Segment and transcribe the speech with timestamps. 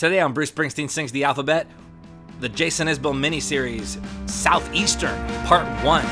[0.00, 1.66] Today on Bruce Springsteen Sings the Alphabet,
[2.40, 6.02] the Jason Isbell miniseries Southeastern Part 1.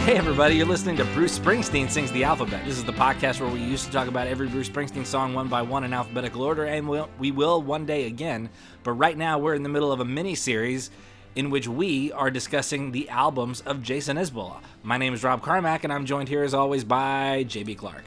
[0.00, 2.64] Hey everybody, you're listening to Bruce Springsteen Sings the Alphabet.
[2.64, 5.46] This is the podcast where we used to talk about every Bruce Springsteen song one
[5.46, 8.50] by one in alphabetical order, and we'll, we will one day again.
[8.82, 10.90] But right now, we're in the middle of a mini series
[11.36, 14.60] in which we are discussing the albums of Jason Isbell.
[14.82, 18.04] My name is Rob Carmack, and I'm joined here as always by JB Clark.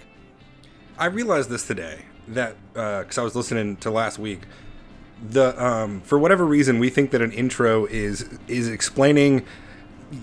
[0.98, 4.42] I realized this today that because I was listening to last week.
[5.30, 9.46] The um, for whatever reason we think that an intro is is explaining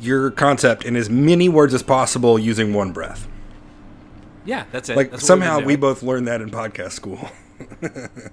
[0.01, 3.29] your concept in as many words as possible using one breath.
[4.45, 4.97] Yeah, that's it.
[4.97, 7.19] Like That's somehow we both learned that in podcast school.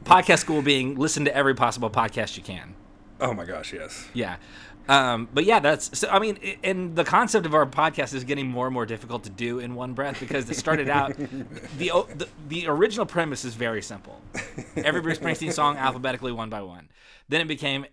[0.03, 2.75] podcast school being listen to every possible podcast you can.
[3.21, 4.09] Oh my gosh, yes.
[4.13, 4.37] Yeah.
[4.89, 6.09] Um, but yeah, that's so.
[6.09, 9.29] I mean, and the concept of our podcast is getting more and more difficult to
[9.29, 11.15] do in one breath because it started out.
[11.77, 14.19] the, the the original premise is very simple.
[14.75, 16.89] Every Bruce Springsteen song alphabetically one by one.
[17.29, 17.85] Then it became.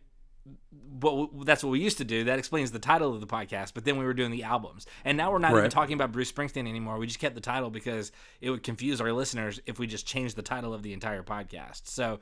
[1.01, 2.25] What that's what we used to do.
[2.25, 3.75] That explains the title of the podcast.
[3.75, 6.33] But then we were doing the albums, and now we're not even talking about Bruce
[6.33, 6.98] Springsteen anymore.
[6.98, 10.35] We just kept the title because it would confuse our listeners if we just changed
[10.35, 11.83] the title of the entire podcast.
[11.85, 12.19] So,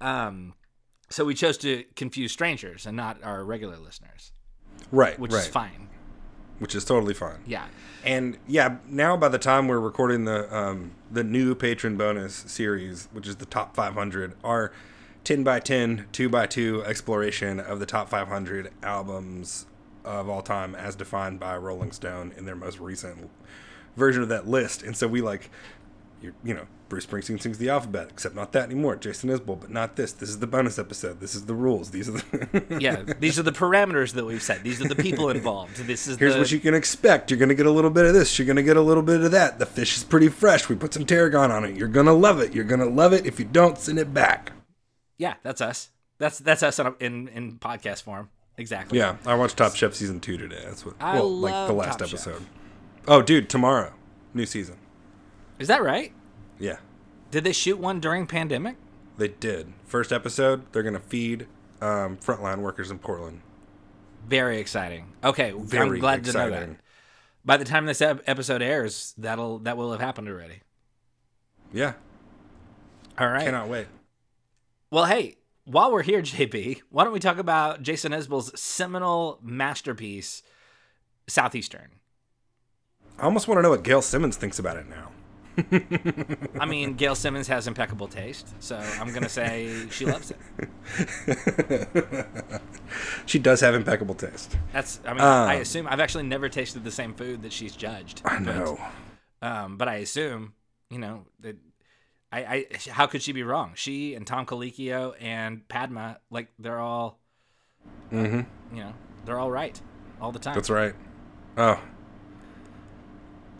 [0.00, 0.52] um,
[1.08, 4.32] so we chose to confuse strangers and not our regular listeners,
[4.90, 5.40] Right, which right.
[5.40, 5.88] is fine.
[6.58, 7.40] Which is totally fine.
[7.46, 7.66] Yeah.
[8.04, 13.08] And yeah, now by the time we're recording the um, the new patron bonus series,
[13.12, 14.72] which is the top 500, our
[15.24, 19.66] 10 by 10, 2 by 2 exploration of the top 500 albums
[20.04, 23.28] of all time as defined by Rolling Stone in their most recent
[23.96, 24.82] version of that list.
[24.82, 25.50] And so we like,
[26.22, 28.96] you you know, Bruce Springsteen sings the alphabet, except not that anymore.
[28.96, 30.12] Jason Isbell, but not this.
[30.12, 31.20] This is the bonus episode.
[31.20, 31.90] This is the rules.
[31.90, 32.76] These are the.
[32.80, 33.02] Yeah.
[33.18, 34.62] These are the parameters that we've set.
[34.62, 35.76] These are the people involved.
[35.76, 37.30] This is the Here's the, what you can expect.
[37.30, 38.38] You're gonna get a little bit of this.
[38.38, 39.58] You're gonna get a little bit of that.
[39.58, 40.68] The fish is pretty fresh.
[40.68, 41.76] We put some tarragon on it.
[41.76, 42.54] You're gonna love it.
[42.54, 43.26] You're gonna love it.
[43.26, 44.52] If you don't, send it back.
[45.18, 45.90] Yeah, that's us.
[46.18, 48.30] That's that's us in in, in podcast form.
[48.58, 48.98] Exactly.
[48.98, 50.62] Yeah, I watched Top Chef season two today.
[50.64, 50.94] That's what.
[51.00, 52.20] I well, like the last Top Chef.
[52.20, 52.42] episode.
[53.08, 53.92] Oh, dude, tomorrow,
[54.34, 54.76] new season.
[55.58, 56.12] Is that right?
[56.58, 56.76] Yeah,
[57.30, 58.76] Did they shoot one during pandemic?
[59.18, 59.72] they did.
[59.86, 61.46] First episode, they're gonna feed
[61.80, 63.40] um, frontline workers in Portland.
[64.28, 65.12] Very exciting.
[65.24, 66.52] Okay, I'm Very glad to know that.
[66.54, 66.78] exciting.
[67.44, 70.60] By the time this ep- episode airs, that'll that will have happened already.
[71.72, 71.94] Yeah,
[73.18, 73.44] All right.
[73.44, 73.86] cannot wait.
[74.90, 80.42] Well, hey, while we're here, JB, why don't we talk about Jason Isbell's seminal masterpiece,
[81.28, 81.88] Southeastern?
[83.18, 85.10] I almost want to know what Gail Simmons thinks about it now.
[86.60, 91.88] I mean, Gail Simmons has impeccable taste, so I'm gonna say she loves it.
[93.26, 94.56] She does have impeccable taste.
[94.72, 97.74] That's, I mean, I Um, assume I've actually never tasted the same food that she's
[97.74, 98.22] judged.
[98.24, 98.80] I but, know.
[99.42, 100.54] um, but I assume,
[100.90, 101.56] you know, that
[102.32, 103.72] I, I, how could she be wrong?
[103.74, 107.18] She and Tom Colicchio and Padma, like they're all,
[108.12, 108.76] mm-hmm.
[108.76, 108.94] you know,
[109.24, 109.80] they're all right
[110.20, 110.54] all the time.
[110.54, 110.94] That's right.
[111.56, 111.80] Oh.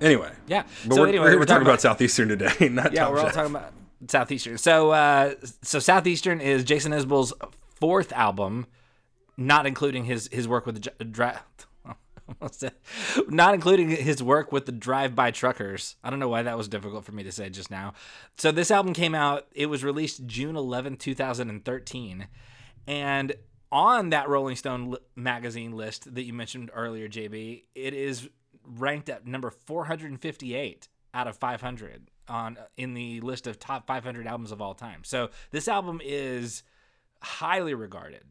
[0.01, 0.65] Anyway, Yeah.
[0.87, 3.19] but so we're, anyway, we're, we're, we're talking about Southeastern today, not yeah, Top we're
[3.21, 3.35] all Chef.
[3.35, 3.73] talking about
[4.09, 4.59] Southeastern.
[4.59, 7.33] So, uh, so Southeastern is Jason Isbell's
[7.75, 8.67] fourth album,
[9.37, 11.41] not including his his work with the
[12.41, 12.65] almost
[13.29, 15.97] not including his work with the drive-by truckers.
[16.03, 17.95] I don't know why that was difficult for me to say just now.
[18.37, 19.47] So this album came out.
[19.53, 22.27] It was released June 11, 2013,
[22.87, 23.35] and
[23.73, 28.29] on that Rolling Stone magazine list that you mentioned earlier, JB, it is
[28.67, 34.53] ranked at number 458 out of 500 on in the list of top 500 albums
[34.53, 35.03] of all time.
[35.05, 36.63] So this album is
[37.21, 38.25] highly regarded.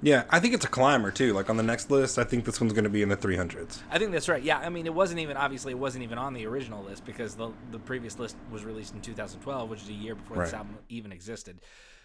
[0.00, 1.32] Yeah, I think it's a climber too.
[1.32, 3.80] Like on the next list, I think this one's going to be in the 300s.
[3.90, 4.42] I think that's right.
[4.42, 7.34] Yeah, I mean, it wasn't even obviously it wasn't even on the original list because
[7.34, 10.78] the the previous list was released in 2012, which is a year before this album
[10.88, 11.60] even existed.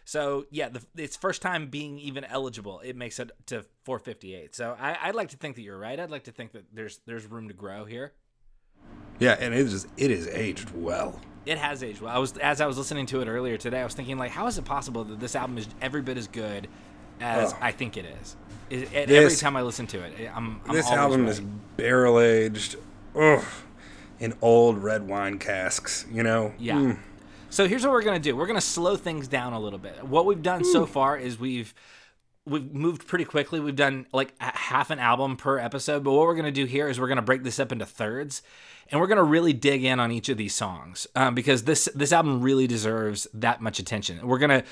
[0.06, 4.56] So yeah, the, its first time being even eligible, it makes it to 458.
[4.56, 6.00] So I, I'd like to think that you're right.
[6.00, 8.14] I'd like to think that there's there's room to grow here.
[9.20, 11.20] Yeah, and it is it is aged well.
[11.46, 12.16] It has aged well.
[12.16, 14.48] I was as I was listening to it earlier today, I was thinking like, how
[14.48, 16.68] is it possible that this album is every bit as good
[17.20, 17.60] as Ugh.
[17.62, 18.36] I think it is?
[18.70, 21.32] It, it- every time I listen to it, I'm, I'm this album right.
[21.32, 21.42] is
[21.78, 22.76] barrel aged,
[23.16, 23.44] ugh,
[24.20, 26.06] in old red wine casks.
[26.12, 26.54] You know.
[26.58, 26.76] Yeah.
[26.76, 27.00] Mm.
[27.54, 28.36] So here's what we're gonna do.
[28.36, 30.04] We're gonna slow things down a little bit.
[30.04, 30.92] What we've done so hmm.
[30.92, 31.72] far is we've
[32.48, 33.60] we've moved pretty quickly.
[33.60, 36.90] We've done like a half an album per episode, but what we're gonna do here
[36.90, 38.42] is we're gonna break this up into thirds,
[38.92, 42.12] and we're gonna really dig in on each of these songs um, because this this
[42.12, 44.26] album really deserves that much attention.
[44.28, 44.64] We're gonna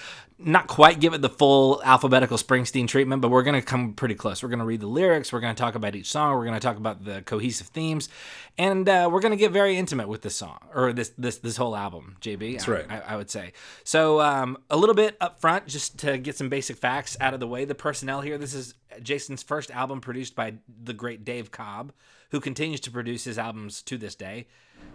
[0.44, 4.42] not quite give it the full alphabetical Springsteen treatment, but we're gonna come pretty close.
[4.42, 5.32] We're gonna read the lyrics.
[5.32, 6.36] We're gonna talk about each song.
[6.36, 8.10] We're gonna talk about the cohesive themes,
[8.58, 11.76] and uh, we're gonna get very intimate with this song or this this this whole
[11.76, 12.18] album.
[12.22, 12.92] JB, That's I- right.
[12.92, 13.54] I, I would say.
[13.84, 17.40] So um, a little bit up front, just to get some basic facts out of
[17.40, 17.66] the way.
[17.66, 18.38] The personnel here.
[18.38, 21.94] This is Jason's first album produced by the great Dave Cobb,
[22.32, 24.48] who continues to produce his albums to this day.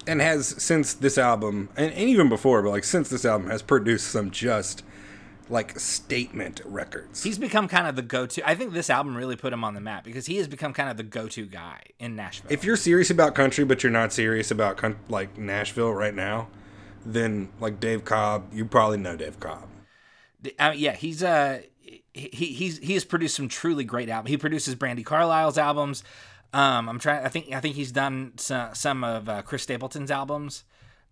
[0.06, 3.62] and has since this album and, and even before but like since this album has
[3.62, 4.82] produced some just
[5.48, 8.46] like statement records He's become kind of the go-to.
[8.48, 10.90] I think this album really put him on the map because he has become kind
[10.90, 12.50] of the go-to guy in Nashville.
[12.52, 16.48] if you're serious about country but you're not serious about coun- like nashville right now
[17.04, 19.68] then like dave cobb you probably know dave cobb
[20.58, 21.60] Uh, yeah, he's uh
[22.12, 24.30] he he's he has produced some truly great albums.
[24.30, 26.02] He produces Brandi Carlile's albums.
[26.52, 27.24] Um, I'm trying.
[27.24, 30.64] I think I think he's done some, some of uh, Chris Stapleton's albums.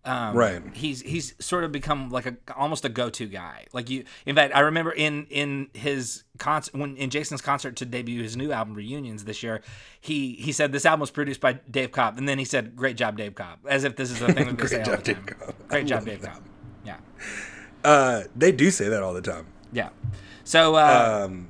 [0.03, 0.61] Um, Right.
[0.73, 3.65] He's he's sort of become like a almost a go to guy.
[3.73, 4.03] Like you.
[4.27, 8.37] In fact, I remember in in his concert when in Jason's concert to debut his
[8.37, 9.61] new album Reunions this year,
[9.99, 12.97] he he said this album was produced by Dave Cobb, and then he said, "Great
[12.97, 15.03] job, Dave Cobb," as if this is a thing that they Great say all job,
[15.03, 15.25] the Dave time.
[15.39, 15.55] Cobb.
[15.59, 16.33] I Great job, Dave that.
[16.33, 16.43] Cobb.
[16.85, 16.97] Yeah.
[17.83, 19.89] uh they do say that all the time Yeah.
[20.43, 21.49] So uh, um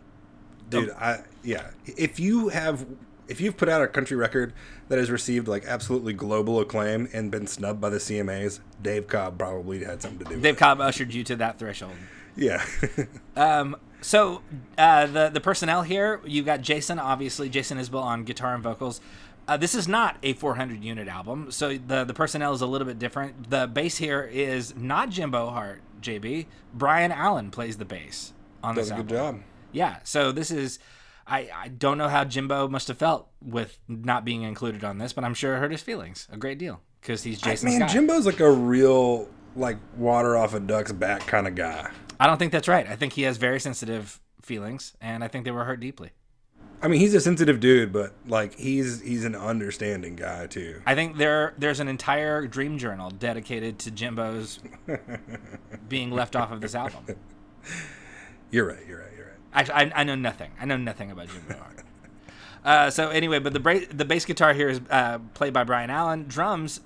[0.70, 2.86] dude i yeah if you have
[3.28, 4.54] if you've put out a country record
[4.90, 9.38] that has received like absolutely global acclaim and been snubbed by the cmas dave cobb
[9.38, 10.44] probably had something to do with it.
[10.44, 11.94] Dave it Cobb ushered you to that threshold.
[12.36, 12.64] yeah
[13.36, 14.44] Um, so
[14.78, 19.02] uh, the the personnel here, you've got Jason, obviously Jason Isbell on guitar and vocals.
[19.48, 22.86] Uh, this is not a 400 unit album, so the the personnel is a little
[22.86, 23.50] bit different.
[23.50, 26.46] The bass here is not Jimbo Hart, JB.
[26.74, 28.34] Brian Allen plays the bass
[28.64, 28.82] on the.
[28.82, 29.42] does this a good job
[29.72, 30.78] Yeah, so this is.
[31.28, 35.14] I, I don't know how Jimbo must have felt with not being included on this,
[35.14, 37.88] but I'm sure it hurt his feelings a great deal because he's Jason's Man, guy.
[37.88, 41.90] Jimbo's like a real like water off a duck's back kind of guy.
[42.20, 42.88] I don't think that's right.
[42.88, 46.12] I think he has very sensitive feelings, and I think they were hurt deeply.
[46.82, 50.82] I mean, he's a sensitive dude, but like he's he's an understanding guy too.
[50.86, 54.60] I think there there's an entire dream journal dedicated to Jimbo's
[55.88, 57.06] being left off of this album.
[58.52, 58.86] You're right.
[58.88, 59.12] You're right.
[59.56, 60.52] Actually, I, I know nothing.
[60.60, 61.80] I know nothing about Jimbo Hart.
[62.64, 65.92] Uh, so anyway, but the bra- the bass guitar here is uh, played by Brian
[65.92, 66.26] Allen.
[66.28, 66.82] Drums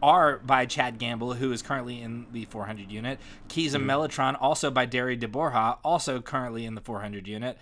[0.00, 3.18] are by Chad Gamble, who is currently in the 400 unit.
[3.48, 7.58] Keys and Mellotron also by Derry DeBorja, also currently in the 400 unit.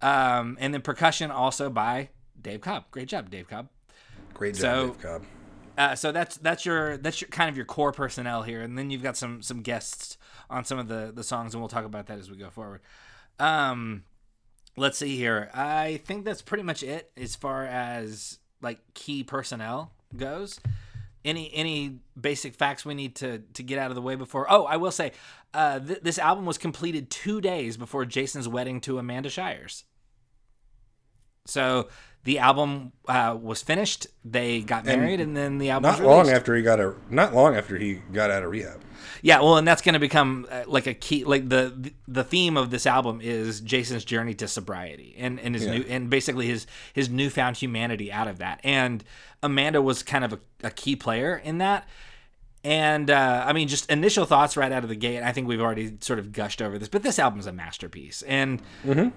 [0.00, 2.10] Um, and then percussion also by
[2.40, 2.84] Dave Cobb.
[2.92, 3.68] Great job, Dave Cobb.
[4.32, 5.22] Great job, So- Dave Cobb.
[5.76, 8.90] Uh, so that's that's your that's your kind of your core personnel here, and then
[8.90, 10.18] you've got some some guests
[10.50, 12.80] on some of the the songs, and we'll talk about that as we go forward.
[13.40, 14.04] Um,
[14.76, 15.50] let's see here.
[15.54, 20.60] I think that's pretty much it as far as like key personnel goes.
[21.24, 24.46] Any any basic facts we need to to get out of the way before?
[24.48, 25.12] Oh, I will say,
[25.52, 29.84] uh, th- this album was completed two days before Jason's wedding to Amanda Shires.
[31.50, 31.88] So
[32.24, 34.06] the album uh, was finished.
[34.24, 37.34] They got married, and, then the album Not was long after he got a not
[37.34, 38.80] long after he got out of rehab.
[39.22, 41.24] Yeah, well, and that's going to become uh, like a key.
[41.24, 45.64] Like the the theme of this album is Jason's journey to sobriety, and and his
[45.64, 45.78] Yeah.
[45.78, 48.60] new and basically his his newfound humanity out of that.
[48.64, 49.02] And
[49.42, 51.88] Amanda was kind of a, a key player in that.
[52.62, 55.22] And uh, I mean, just initial thoughts right out of the gate.
[55.22, 58.22] I think we've already sort of gushed over this, but this album is a masterpiece.
[58.22, 58.60] And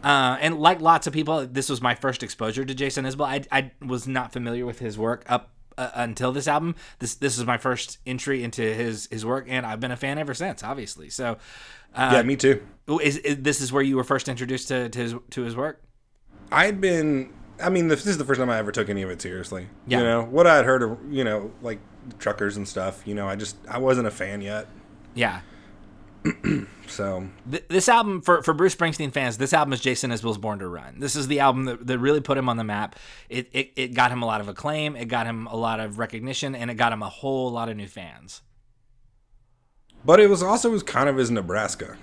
[0.03, 3.25] uh, and like lots of people, this was my first exposure to Jason Isbell.
[3.25, 6.75] I, I was not familiar with his work up uh, until this album.
[6.99, 10.17] This this is my first entry into his his work, and I've been a fan
[10.17, 10.63] ever since.
[10.63, 11.37] Obviously, so
[11.97, 12.65] yeah, me too.
[13.01, 15.81] is, is this is where you were first introduced to, to his to his work?
[16.51, 17.33] I'd been.
[17.61, 19.67] I mean, this is the first time I ever took any of it seriously.
[19.87, 19.99] Yeah.
[19.99, 21.79] You know what I'd heard of, you know, like
[22.19, 23.01] truckers and stuff.
[23.05, 24.67] You know, I just I wasn't a fan yet.
[25.13, 25.41] Yeah.
[26.87, 30.59] So Th- this album for, for Bruce Springsteen fans, this album is Jason Isbell's Born
[30.59, 30.99] to Run.
[30.99, 32.97] This is the album that, that really put him on the map.
[33.29, 35.97] It, it it got him a lot of acclaim, it got him a lot of
[35.97, 38.41] recognition, and it got him a whole lot of new fans.
[40.05, 41.97] But it was also was kind of his Nebraska.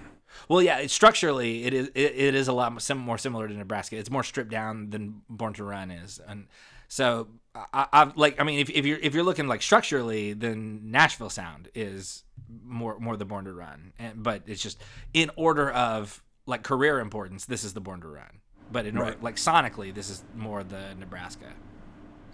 [0.49, 3.55] Well, yeah, it, structurally, it is it, it is a lot sim- more similar to
[3.55, 3.97] Nebraska.
[3.97, 6.47] It's more stripped down than Born to Run is, and
[6.89, 8.41] so I, I like.
[8.41, 12.25] I mean, if, if you're if you're looking like structurally, then Nashville sound is
[12.65, 14.81] more more the Born to Run, and, but it's just
[15.15, 17.47] in order of like career importance.
[17.47, 18.41] This is the Born to Run,
[18.71, 21.53] but in order like sonically, this is more the Nebraska.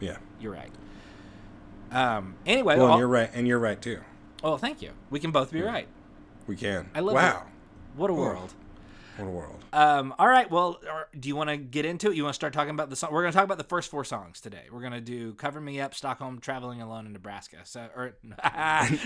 [0.00, 0.18] Yeah.
[0.38, 0.70] You're right.
[1.90, 2.34] Um.
[2.44, 4.00] Anyway, Well, well, you're right, and you're right too.
[4.44, 4.90] oh, thank you.
[5.08, 5.88] We can both be right.
[6.46, 6.90] We can.
[6.94, 7.44] I love Wow.
[7.96, 8.52] What a world.
[9.16, 9.64] What a world.
[9.72, 10.50] Um, all right.
[10.50, 12.16] Well, or- do you want to get into it?
[12.16, 13.12] You want to start talking about the song?
[13.12, 14.64] We're going to talk about the first four songs today.
[14.70, 17.58] We're going to do "Cover Me Up," "Stockholm," "Traveling Alone" in Nebraska.
[17.64, 18.14] So, or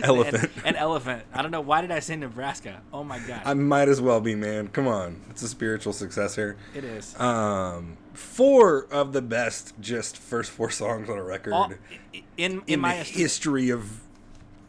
[0.02, 0.50] Elephant.
[0.56, 1.24] an, an elephant.
[1.32, 2.82] I don't know why did I say Nebraska.
[2.92, 4.68] Oh my gosh, I might as well be, man.
[4.68, 5.20] Come on.
[5.30, 6.56] It's a spiritual successor.
[6.74, 7.18] it is.
[7.20, 11.72] Um, four of the best, just first four songs on a record All,
[12.12, 14.00] in in, in my history of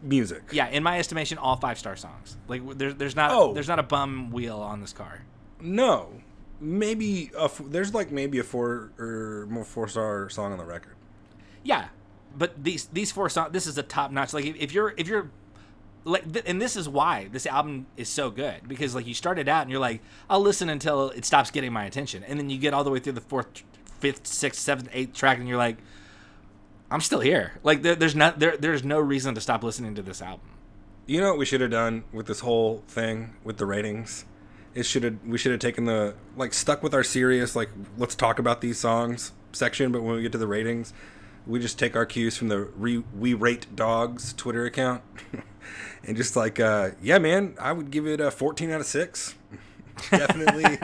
[0.03, 0.43] music.
[0.51, 2.37] yeah, in my estimation, all five star songs.
[2.47, 3.53] Like there's there's not Oh.
[3.53, 5.21] there's not a bum wheel on this car.
[5.61, 6.09] No,
[6.59, 10.65] maybe a f- there's like maybe a four or more four star song on the
[10.65, 10.95] record.
[11.63, 11.89] Yeah,
[12.37, 13.51] but these these four songs.
[13.51, 14.33] This is a top notch.
[14.33, 15.29] Like if, if you're if you're
[16.03, 19.47] like, th- and this is why this album is so good because like you started
[19.47, 22.57] out and you're like, I'll listen until it stops getting my attention, and then you
[22.57, 23.63] get all the way through the fourth,
[23.99, 25.77] fifth, sixth, seventh, eighth track, and you're like,
[26.89, 27.53] I'm still here.
[27.63, 30.47] Like there, there's not there there's no reason to stop listening to this album.
[31.05, 34.25] You know what we should have done with this whole thing with the ratings?
[34.73, 38.15] It should have we should have taken the like stuck with our serious like let's
[38.15, 40.93] talk about these songs section, but when we get to the ratings,
[41.45, 45.01] we just take our cues from the re, we rate dogs Twitter account,
[46.03, 49.35] and just like uh, yeah, man, I would give it a 14 out of six,
[50.09, 50.77] definitely.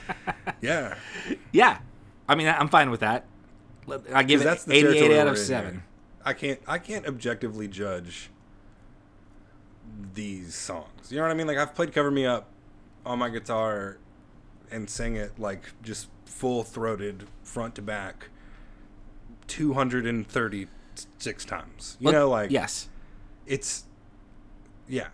[0.60, 0.94] yeah,
[1.52, 1.78] Yeah,
[2.28, 3.24] I mean I'm fine with that.
[4.12, 5.72] I give it that's the 88 out of seven.
[5.74, 5.84] here.
[6.24, 8.30] I can't I can't objectively judge
[10.14, 11.10] these songs.
[11.10, 11.46] You know what I mean?
[11.46, 12.48] Like I've played Cover Me Up
[13.08, 13.98] on my guitar
[14.70, 18.28] and sing it like just full throated front to back
[19.46, 21.96] 236 times.
[22.00, 22.88] You Let- know like yes.
[23.46, 23.84] it's
[24.86, 25.08] yeah.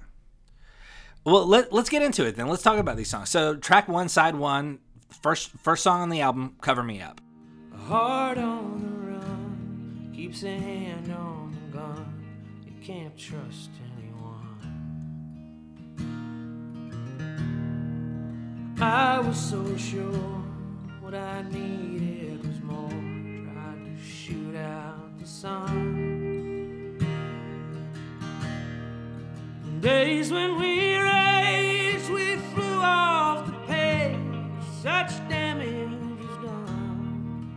[1.25, 2.49] Well, let, let's get into it then.
[2.49, 3.31] Let's talk about these songs.
[3.31, 4.81] So, track one, side one,
[5.23, 7.21] first first song on the album, "Cover Me Up."
[7.73, 12.25] A heart on the run keeps a hand on the gun.
[12.67, 13.94] You can't trust anyone.
[18.81, 20.43] I was so sure
[21.01, 22.89] what I needed was more.
[22.89, 26.99] Tried to shoot out the sun.
[29.81, 34.17] Days when we raced, we flew off the page.
[34.83, 37.51] Such damage was done.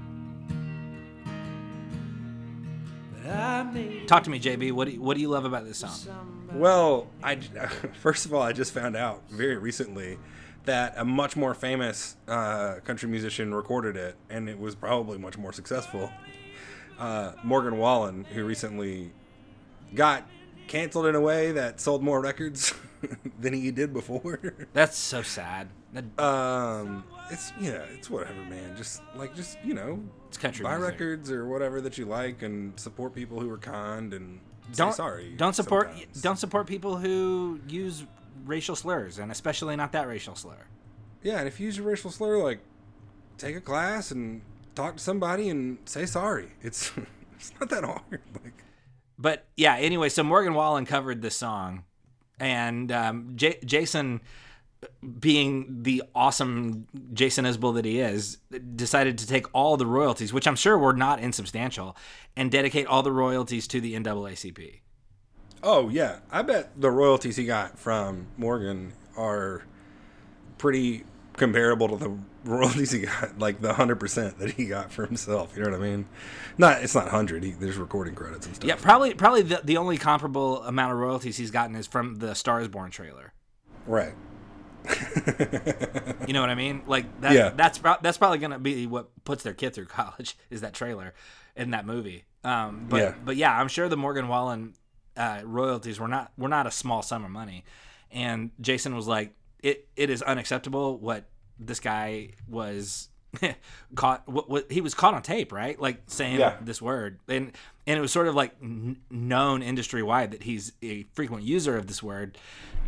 [3.24, 4.72] But I made Talk to me, JB.
[4.72, 6.48] What do you, what do you love about this song?
[6.54, 7.36] Well, I
[8.02, 10.20] first of all, I just found out very recently
[10.68, 15.38] that a much more famous uh, country musician recorded it, and it was probably much
[15.38, 16.10] more successful.
[17.00, 19.12] Uh, Morgan Wallen, who recently
[19.94, 20.24] got
[20.68, 22.74] canceled in a way that sold more records
[23.40, 24.40] than he did before.
[24.74, 25.68] That's so sad.
[25.94, 28.76] That- um, it's yeah, it's whatever, man.
[28.78, 30.94] Just like just you know, It's country buy music.
[30.94, 34.40] records or whatever that you like, and support people who are kind and
[34.76, 35.34] don't sorry.
[35.38, 36.22] Don't support sometimes.
[36.22, 38.04] don't support people who use
[38.48, 40.68] racial slurs, and especially not that racial slur.
[41.24, 42.60] Yeah, and if you use a racial slur, like
[43.38, 44.42] take a class and
[44.76, 46.50] talk to somebody and say sorry.
[46.62, 46.92] It's
[47.36, 48.02] it's not that hard.
[48.44, 48.64] Like
[49.18, 51.84] But yeah, anyway, so Morgan Wallen covered this song,
[52.40, 54.22] and um, J- Jason,
[55.20, 58.38] being the awesome Jason Isbell that he is,
[58.76, 61.98] decided to take all the royalties, which I'm sure were not insubstantial,
[62.36, 64.82] and dedicate all the royalties to the NAACP.
[65.64, 69.64] Oh yeah, I bet the royalties he got from Morgan are
[70.58, 72.18] pretty comparable to the
[72.50, 75.54] royalties he got, like the hundred percent that he got for himself.
[75.56, 76.06] You know what I mean?
[76.58, 77.44] Not it's not hundred.
[77.60, 78.68] There's recording credits and stuff.
[78.68, 82.34] Yeah, probably probably the, the only comparable amount of royalties he's gotten is from the
[82.34, 83.34] Stars Born trailer.
[83.86, 84.14] right.
[86.28, 86.82] You know what I mean?
[86.88, 87.32] Like that.
[87.34, 87.50] Yeah.
[87.56, 91.14] That's that's probably gonna be what puts their kid through college is that trailer
[91.56, 92.26] in that movie.
[92.44, 93.14] Um, but Yeah.
[93.24, 94.74] but yeah, I'm sure the Morgan Wallen
[95.18, 97.66] uh, royalties were not were not a small sum of money,
[98.12, 99.34] and Jason was like,
[99.64, 101.26] it it is unacceptable what
[101.60, 103.10] this guy was
[103.96, 104.28] caught.
[104.28, 105.80] What, what he was caught on tape, right?
[105.80, 106.58] Like saying Yeah.
[106.62, 107.52] this word, and
[107.86, 111.78] and it was sort of like n- known industry wide that he's a frequent user
[111.78, 112.38] of this word.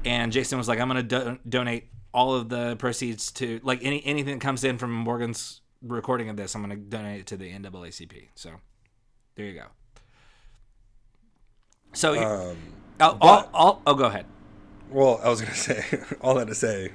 [0.06, 4.06] And Jason was like, I'm gonna do- donate all of the proceeds to like any
[4.06, 6.56] anything that comes in from Morgan's recording of this.
[6.56, 8.30] I'm gonna donate it to the NAACP.
[8.36, 8.52] So
[9.36, 9.66] there you go.
[12.00, 12.58] So Um,
[13.02, 14.26] I'll, I'll, I'll, oh, go ahead.
[14.90, 15.84] well, I was gonna say
[16.22, 16.94] all that to say.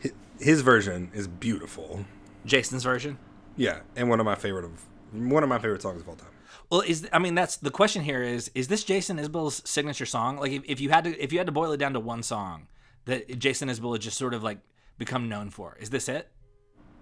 [0.00, 2.04] hi- His version is beautiful.
[2.44, 3.18] Jason's version.
[3.56, 6.28] Yeah, and one of my favorite of one of my favorite songs of all time.
[6.70, 10.36] Well, is I mean that's the question here is is this Jason Isbell's signature song?
[10.36, 12.22] Like if, if you had to if you had to boil it down to one
[12.22, 12.68] song
[13.06, 14.58] that Jason Isbell had just sort of like
[14.98, 16.30] become known for, is this it?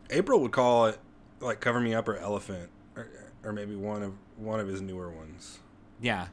[0.08, 0.98] April would call it
[1.40, 3.08] like "Cover Me Up" or "Elephant," or,
[3.42, 5.58] or maybe one of one of his newer ones.
[6.00, 6.28] Yeah.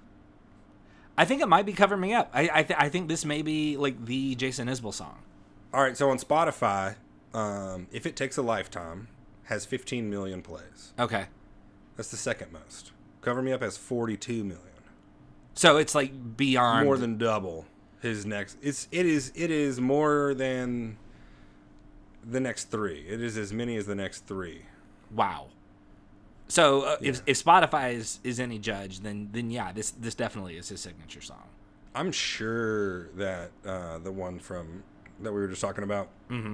[1.18, 3.42] I think it might be "Cover Me Up." I I, th- I think this may
[3.42, 5.20] be like the Jason Isbell song.
[5.74, 6.96] All right, so on Spotify,
[7.34, 9.08] um, if it takes a lifetime,
[9.44, 10.94] has 15 million plays.
[11.00, 11.26] Okay.
[11.96, 12.92] That's the second most.
[13.22, 14.58] Cover Me Up has 42 million.
[15.54, 17.66] So it's like beyond More than double
[18.02, 18.58] his next.
[18.62, 20.98] It's it is it is more than
[22.24, 23.06] the next three.
[23.08, 24.64] It is as many as the next three.
[25.14, 25.48] wow.
[26.52, 30.58] So uh, if if Spotify is, is any judge, then then yeah, this this definitely
[30.58, 31.48] is his signature song.
[31.96, 34.84] I'm sure that uh, the one from
[35.22, 36.54] that we were just talking about, Mm-hmm.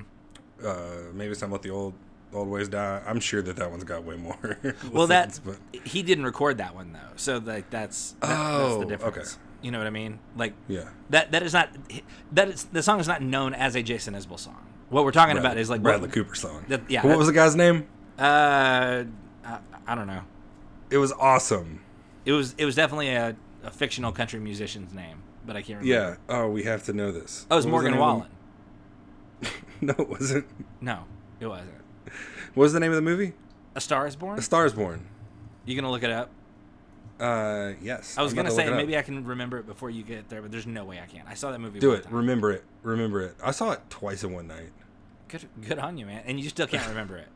[0.65, 1.93] uh, maybe some let the old
[2.31, 3.01] old ways die.
[3.07, 4.57] I'm sure that that one's got way more.
[4.91, 8.79] Well, that but he didn't record that one though, so like that's that, that's Oh,
[8.79, 8.89] the okay.
[8.97, 9.39] difference.
[9.63, 10.19] You know what I mean?
[10.35, 11.69] Like yeah, that that is not
[12.33, 14.61] that is the song is not known as a Jason Isbell song.
[14.89, 16.65] What we're talking about is like what- Bradley Cooper song.
[16.67, 17.87] that- yeah, what was the guy's name?
[18.19, 19.05] Uh,
[19.87, 20.21] I, don't know.
[20.89, 21.81] It was awesome.
[22.25, 26.19] It was it was definitely a, a fictional country musician's name, but I can't remember.
[26.29, 26.35] Yeah.
[26.35, 27.45] Oh, we have to know this.
[27.49, 28.27] Oh, it was What Morgan of Wallen.
[29.81, 30.47] No, it wasn't.
[30.81, 31.03] No,
[31.39, 31.69] it wasn't.
[32.55, 33.33] What was the name of the movie?
[33.75, 34.39] A Star is Born.
[34.39, 35.05] A Star is Born.
[35.65, 36.31] You gonna look it up?
[37.19, 38.17] Uh, yes.
[38.17, 38.77] I was I'm gonna say look it up.
[38.77, 41.21] maybe I can remember it before you get there, but there's no way I can.
[41.27, 41.79] I saw that movie.
[41.79, 42.03] do it.
[42.03, 42.13] time.
[42.13, 42.63] Remember it.
[42.83, 43.35] Remember it.
[43.43, 44.71] I saw it twice in one night.
[45.27, 46.23] Good, good on you, man.
[46.25, 47.27] And you still can't remember it.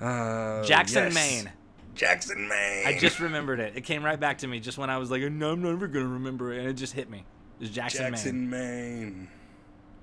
[0.00, 1.14] Uh, Jackson, yes.
[1.14, 1.52] Maine.
[1.94, 2.86] Jackson, Maine.
[2.86, 3.76] I just remembered it.
[3.76, 6.06] It came right back to me just when I was like, no, I'm never gonna
[6.06, 7.24] remember it, and it just hit me.
[7.58, 8.12] It was Jackson, Maine.
[8.12, 9.28] Jackson, Maine.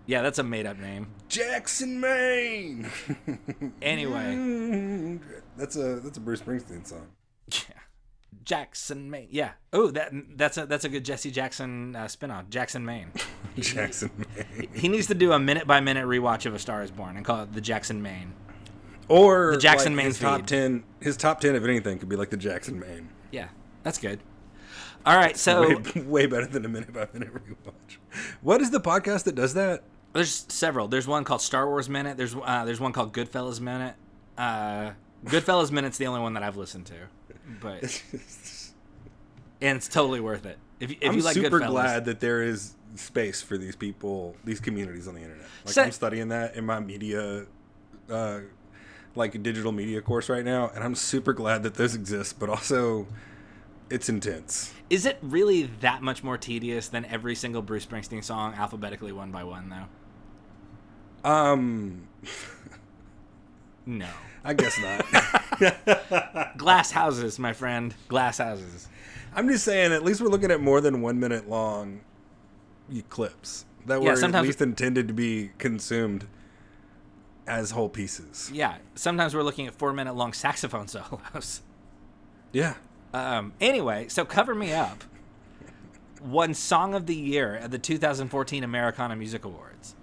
[0.07, 1.07] Yeah, that's a made up name.
[1.29, 2.89] Jackson, Maine.
[3.81, 5.19] Anyway,
[5.57, 7.07] that's a that's a Bruce Springsteen song.
[7.51, 7.59] yeah.
[8.43, 9.27] Jackson, Maine.
[9.31, 9.51] Yeah.
[9.73, 12.49] Oh, that that's a that's a good Jesse Jackson uh, spinoff.
[12.49, 13.11] Jackson, Maine.
[13.59, 14.69] Jackson, Maine.
[14.73, 17.25] He needs to do a minute by minute rewatch of A Star Is Born and
[17.25, 18.33] call it the Jackson, Maine.
[19.07, 20.83] Or The Jackson like Maine his top ten.
[20.99, 23.09] His top ten, if anything, could be like the Jackson Maine.
[23.31, 23.49] Yeah,
[23.83, 24.19] that's good.
[25.05, 27.97] All right, so way, way better than a minute by minute rewatch.
[28.41, 29.83] What is the podcast that does that?
[30.13, 30.87] There's several.
[30.87, 32.17] There's one called Star Wars Minute.
[32.17, 33.93] There's uh, there's one called Goodfellas Minute.
[34.37, 34.91] Uh,
[35.25, 36.95] Goodfellas Minute's the only one that I've listened to,
[37.61, 37.83] but
[39.61, 40.57] and it's totally worth it.
[40.79, 43.75] If, you- if I'm you like super Goodfellas, glad that there is space for these
[43.75, 45.45] people, these communities on the internet.
[45.65, 47.45] Like So- I'm studying that in my media,
[48.09, 48.39] uh,
[49.15, 52.33] like a digital media course right now, and I'm super glad that this exists.
[52.33, 53.07] But also,
[53.89, 54.73] it's intense.
[54.89, 59.31] is it really that much more tedious than every single Bruce Springsteen song alphabetically one
[59.31, 61.29] by one though?
[61.29, 62.07] Um,
[63.85, 64.07] No.
[64.43, 66.57] I guess not.
[66.57, 67.93] Glass houses, my friend.
[68.07, 68.87] Glass houses.
[69.35, 72.01] I'm just saying, at least we're looking at more than one minute long
[73.09, 76.27] clips that Yeah, were at least intended to be consumed
[77.47, 78.49] as whole pieces.
[78.53, 78.77] Yeah.
[78.95, 81.61] Sometimes we're looking at four minute long saxophone solos.
[82.51, 82.75] Yeah.
[83.13, 85.03] Um, anyway, so Cover Me Up
[86.21, 89.95] won Song of the Year at the 2014 Americana Music Awards.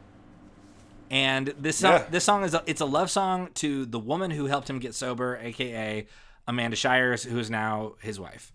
[1.10, 2.06] And this song, Yeah.
[2.10, 4.94] this song is a, it's a love song to the woman who helped him get
[4.94, 6.06] sober, aka
[6.48, 8.50] Amanda Shires, who is now his wife.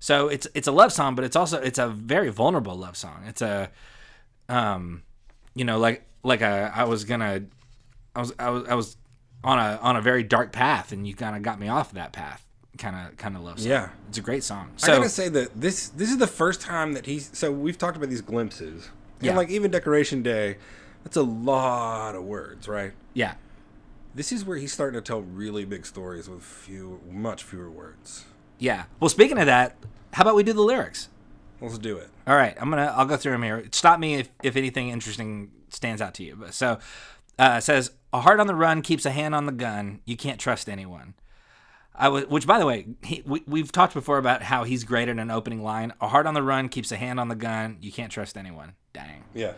[0.00, 3.24] So it's it's a love song, but it's also it's a very vulnerable love song.
[3.26, 3.70] It's a
[4.48, 5.02] um
[5.54, 7.42] you know like like a I was gonna
[8.18, 8.96] I was I was I was
[9.44, 12.12] on a on a very dark path and you kind of got me off that
[12.12, 12.44] path
[12.76, 13.70] kind of kind of love song.
[13.70, 13.88] Yeah.
[14.08, 14.70] It's a great song.
[14.82, 17.96] I gotta say that this this is the first time that he's so we've talked
[17.96, 18.90] about these glimpses.
[19.20, 19.30] Yeah.
[19.30, 20.56] And like even Decoration Day,
[21.04, 22.92] that's a lot of words, right?
[23.14, 23.34] yeah.
[24.14, 28.24] This is where he's starting to tell really big stories with few much fewer words.
[28.58, 28.84] Yeah.
[28.98, 29.76] Well, speaking of that,
[30.14, 31.08] how about we do the lyrics?
[31.60, 32.08] Let's do it.
[32.26, 33.64] All right, I'm gonna I'll go through them here.
[33.70, 36.34] Stop me if, if anything interesting stands out to you.
[36.34, 36.78] But so
[37.38, 40.00] uh, says a heart on the run keeps a hand on the gun.
[40.04, 41.14] You can't trust anyone.
[41.94, 45.08] I was, which by the way, he, we, we've talked before about how he's great
[45.08, 45.92] at an opening line.
[46.00, 47.78] A heart on the run keeps a hand on the gun.
[47.80, 48.74] You can't trust anyone.
[48.92, 49.24] Dang.
[49.34, 49.54] Yeah.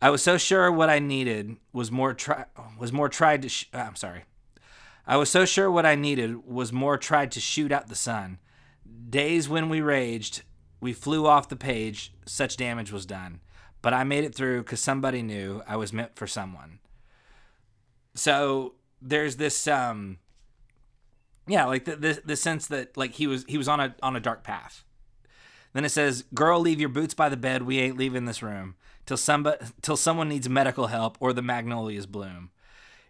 [0.00, 2.44] I was so sure what I needed was more try
[2.78, 3.48] was more tried to.
[3.48, 4.24] Sh- uh, I'm sorry.
[5.06, 8.38] I was so sure what I needed was more tried to shoot out the sun.
[9.10, 10.42] Days when we raged,
[10.80, 12.14] we flew off the page.
[12.26, 13.40] Such damage was done,
[13.82, 16.78] but I made it through because somebody knew I was meant for someone.
[18.18, 20.18] So there's this, um,
[21.46, 24.16] yeah, like the, the the sense that like he was he was on a on
[24.16, 24.84] a dark path.
[25.72, 27.62] Then it says, "Girl, leave your boots by the bed.
[27.62, 28.74] We ain't leaving this room
[29.06, 32.50] till somebody till someone needs medical help or the magnolias bloom.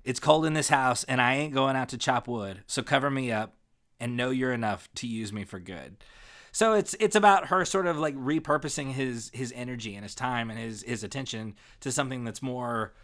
[0.04, 2.62] It's cold in this house, and I ain't going out to chop wood.
[2.66, 3.54] So cover me up,
[3.98, 5.96] and know you're enough to use me for good."
[6.52, 10.50] So it's it's about her sort of like repurposing his his energy and his time
[10.50, 12.94] and his his attention to something that's more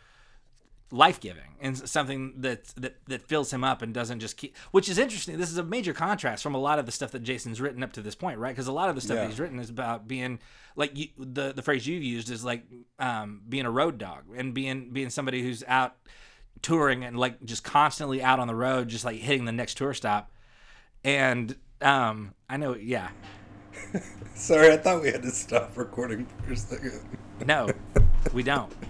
[0.94, 4.56] life giving and something that, that that fills him up and doesn't just keep.
[4.70, 5.38] Which is interesting.
[5.38, 7.92] This is a major contrast from a lot of the stuff that Jason's written up
[7.94, 8.50] to this point, right?
[8.54, 9.22] Because a lot of the stuff Yeah.
[9.22, 10.38] that he's written is about being
[10.76, 12.62] like you, the the phrase you've used is like
[13.00, 15.96] um, being a road dog and being being somebody who's out
[16.62, 19.94] touring and like just constantly out on the road, just like hitting the next tour
[19.94, 20.30] stop.
[21.02, 23.08] And um, I know, yeah,
[24.36, 27.00] Sorry, I thought we had to stop recording for a second.
[27.46, 27.68] no,
[28.32, 28.72] we don't.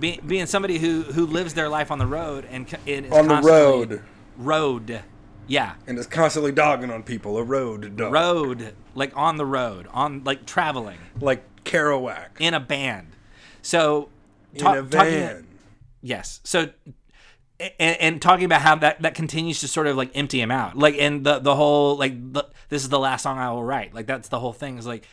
[0.00, 3.28] Be, being somebody who who lives their life on the road and, and is On
[3.28, 4.02] the road.
[4.36, 5.02] road,
[5.46, 7.38] yeah, And is constantly dogging on people.
[7.38, 8.12] A road dog.
[8.12, 12.30] road, like on the road, on like traveling Like Kerouac.
[12.40, 13.12] in a band.
[13.62, 14.08] So,
[14.54, 15.46] In ta- a talking- van.
[16.02, 16.40] Yes.
[16.44, 16.70] So,
[17.58, 20.76] and, and talking about how that that continues to sort of like empty him out,
[20.76, 23.94] like and the the whole like the, this is the last song I will write.
[23.94, 24.78] Like that's the whole thing.
[24.78, 25.06] Is like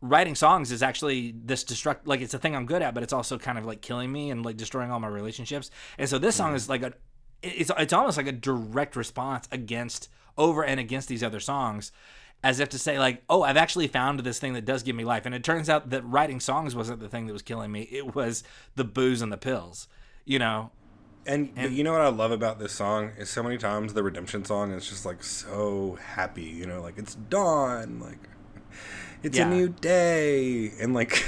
[0.00, 2.00] writing songs is actually this destruct.
[2.04, 4.30] Like it's a thing I'm good at, but it's also kind of like killing me
[4.30, 5.70] and like destroying all my relationships.
[5.98, 6.56] And so this song mm.
[6.56, 6.92] is like a
[7.42, 11.92] it's it's almost like a direct response against over and against these other songs
[12.42, 15.04] as if to say like oh i've actually found this thing that does give me
[15.04, 17.82] life and it turns out that writing songs wasn't the thing that was killing me
[17.90, 18.42] it was
[18.76, 19.88] the booze and the pills
[20.24, 20.70] you know
[21.26, 24.02] And, but you know what I love about this song is so many times the
[24.02, 28.30] redemption song is just like so happy, you know, like it's dawn, like
[29.22, 29.48] it's Yeah.
[29.48, 31.24] a new day, and like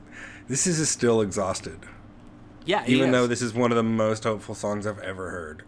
[0.48, 1.78] this is still exhausted,
[2.64, 5.64] Yeah, even though this is one of the most hopeful songs I've ever heard.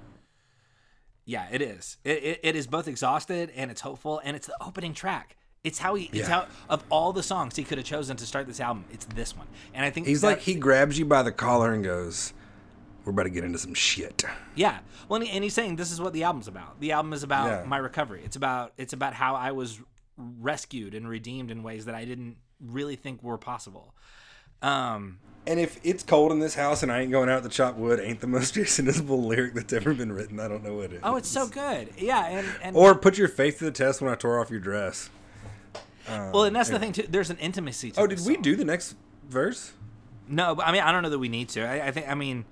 [1.25, 1.97] yeah, it is.
[2.05, 5.37] It, it, it is both exhausted and it's hopeful, and it's the opening track.
[5.63, 6.05] It's how he.
[6.13, 6.43] It's Yeah.
[6.43, 8.85] how of all the songs he could have chosen to start this album.
[8.93, 11.73] It's this one, and I think He's that- like he grabs you by the collar
[11.73, 12.35] and goes,
[13.05, 14.81] "We're about to get into some shit." Yeah.
[15.09, 16.81] Well, and, he- and he's saying this is what the album's about.
[16.81, 17.65] The album is about Yeah.
[17.67, 18.21] my recovery.
[18.27, 19.81] It's about it's about how I was
[20.17, 23.95] rescued and redeemed in ways that I didn't really think were possible.
[24.63, 27.77] Um, And if it's cold in this house and I ain't going out to chop
[27.77, 30.41] wood, ain't the most Jason Isbell lyric that's ever been written.
[30.41, 31.01] I don't know what it is.
[31.03, 31.89] oh, it's so good.
[31.99, 34.61] Yeah, and and Or put your faith to the test when I tore off your
[34.61, 35.11] dress.
[36.09, 37.07] well, and that's the thing too.
[37.09, 37.91] There's an intimacy.
[37.93, 38.43] to Oh, did we song.
[38.43, 38.95] do the next
[39.29, 39.73] verse?
[40.29, 41.63] No, but I mean, I don't know that we need to.
[41.67, 42.47] I, I think, I mean,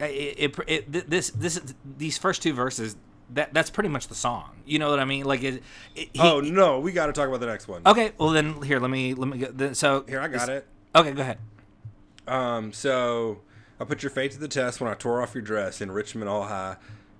[0.00, 0.58] it, it,
[0.92, 1.60] it, this, this,
[1.96, 2.96] these first two verses,
[3.30, 4.62] that that's pretty much the song.
[4.64, 5.24] You know what I mean?
[5.24, 5.62] Like, it,
[5.94, 7.82] it, he, oh no, we got to talk about the next one.
[7.86, 9.48] Okay, well then, here, let me, let me go.
[9.52, 10.66] Then, so Here, I got it.
[10.94, 11.38] Okay, go ahead.
[12.26, 13.40] Um, so
[13.80, 16.28] I put your faith to the test when I tore off your dress in Richmond
[16.28, 16.76] all high,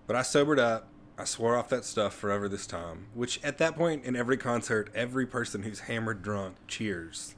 [0.07, 0.89] but I sobered up.
[1.17, 3.07] I swore off that stuff forever this time.
[3.15, 7.35] Which at that point in every concert, every person who's hammered drunk cheers.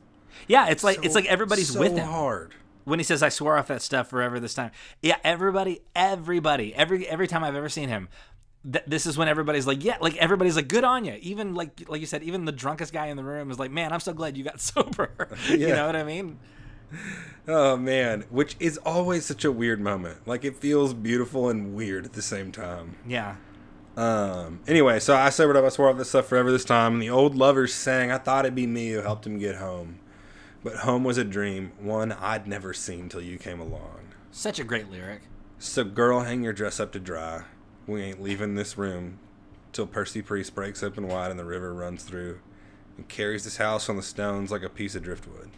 [0.48, 2.55] Yeah, it's like it's like everybody's so with him hard.
[2.85, 4.70] when he says, "I swore off that stuff forever this time."
[5.02, 8.09] Yeah, everybody, everybody, every every time I've ever seen him.
[8.70, 11.16] Th- this is when everybody's like, yeah, like everybody's like, good on you.
[11.20, 13.92] Even like, like you said, even the drunkest guy in the room is like, man,
[13.92, 15.29] I'm so glad you got sober.
[15.48, 16.38] you know what I mean?
[17.48, 20.26] Oh man, which is always such a weird moment.
[20.26, 22.96] Like it feels beautiful and weird at the same time.
[23.07, 23.37] Yeah.
[23.96, 24.61] Um.
[24.66, 25.64] Anyway, so I sobered up.
[25.64, 26.94] I swore off this stuff forever this time.
[26.94, 30.00] And the old lovers sang, "I thought it'd be me who helped him get home,
[30.62, 34.00] but home was a dream, one I'd never seen till you came along."
[34.31, 35.22] Such a great lyric.
[35.59, 37.44] So, girl, hang your dress up to dry.
[37.87, 39.18] We ain't leaving this room
[39.72, 42.40] till Percy Priest breaks open wide and the river runs through
[42.96, 45.51] and carries this house on the stones like a piece of driftwood.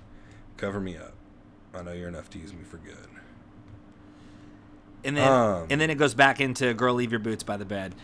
[0.57, 1.15] Cover me up.
[1.75, 2.97] I know you're enough to use me for good.
[5.05, 5.67] And then Um.
[5.71, 7.95] and then it goes back into "Girl, leave your boots by the bed."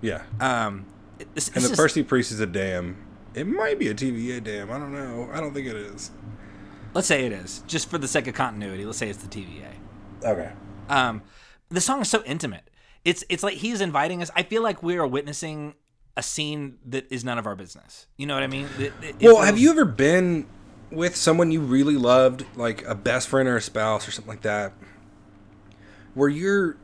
[0.00, 0.22] Yeah.
[0.40, 0.86] Um,
[1.34, 2.96] this, And the is- Percy Priest is a dam.
[3.34, 4.70] It might be a TVA dam.
[4.70, 5.28] I don't know.
[5.32, 6.10] I don't think it is.
[6.94, 8.84] let's say it is just for the sake of continuity.
[8.86, 9.72] Let's say it's the TVA.
[10.24, 10.52] Okay.
[10.88, 11.22] Um,
[11.68, 12.67] the song is so intimate.
[13.08, 14.30] It's it's like he's inviting us.
[14.36, 15.74] I feel like we are witnessing
[16.16, 18.06] a scene that is none of our business.
[18.16, 18.66] You know what I mean?
[18.78, 20.46] It- it- Well, have you ever been
[20.90, 24.42] with someone you really loved, like a best friend or a spouse or something like
[24.42, 24.72] that,
[26.14, 26.76] where you're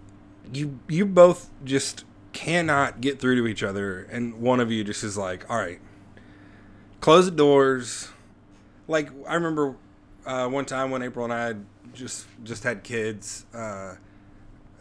[0.52, 5.02] you you both just cannot get through to each other, and one of you just
[5.04, 5.80] is like, "All right,
[7.00, 8.08] close the doors."
[8.88, 9.76] Like I remember
[10.26, 11.54] uh, one time when April and I
[11.92, 13.46] just just had kids.
[13.54, 13.96] Uh,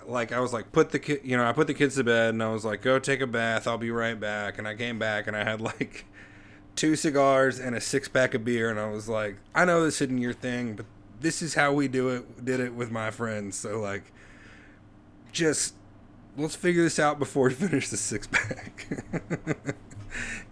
[0.08, 2.44] like I was like, put the you know, I put the kids to bed, and
[2.44, 3.68] I was like, go take a bath.
[3.68, 4.58] I'll be right back.
[4.58, 6.06] And I came back, and I had like
[6.76, 10.02] two cigars and a six pack of beer, and I was like, I know this
[10.02, 10.86] isn't your thing, but
[11.20, 12.46] this is how we do it.
[12.46, 14.12] Did it with my friends, so like,
[15.32, 15.76] just
[16.38, 18.88] let's figure this out before we finish the six pack.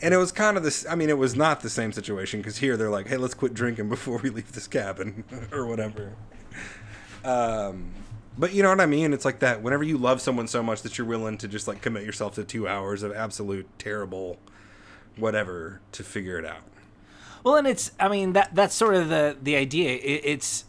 [0.02, 0.86] and it was kind of this.
[0.90, 3.54] I mean, it was not the same situation because here they're like, hey, let's quit
[3.54, 6.16] drinking before we leave this cabin or whatever.
[7.24, 7.92] Um,
[8.38, 9.14] but you know what I mean?
[9.14, 9.62] It's like that.
[9.62, 12.44] Whenever you love someone so much that you're willing to just like commit yourself to
[12.44, 14.38] two hours of absolute terrible
[15.18, 16.64] whatever to figure it out.
[17.44, 19.92] Well, and it's I mean that that's sort of the the idea.
[19.96, 20.66] It, it's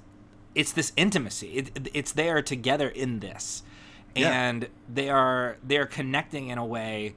[0.55, 1.49] it's this intimacy.
[1.55, 3.63] It, it's there together in this,
[4.15, 4.31] Yeah.
[4.31, 7.15] and they are they are connecting in a way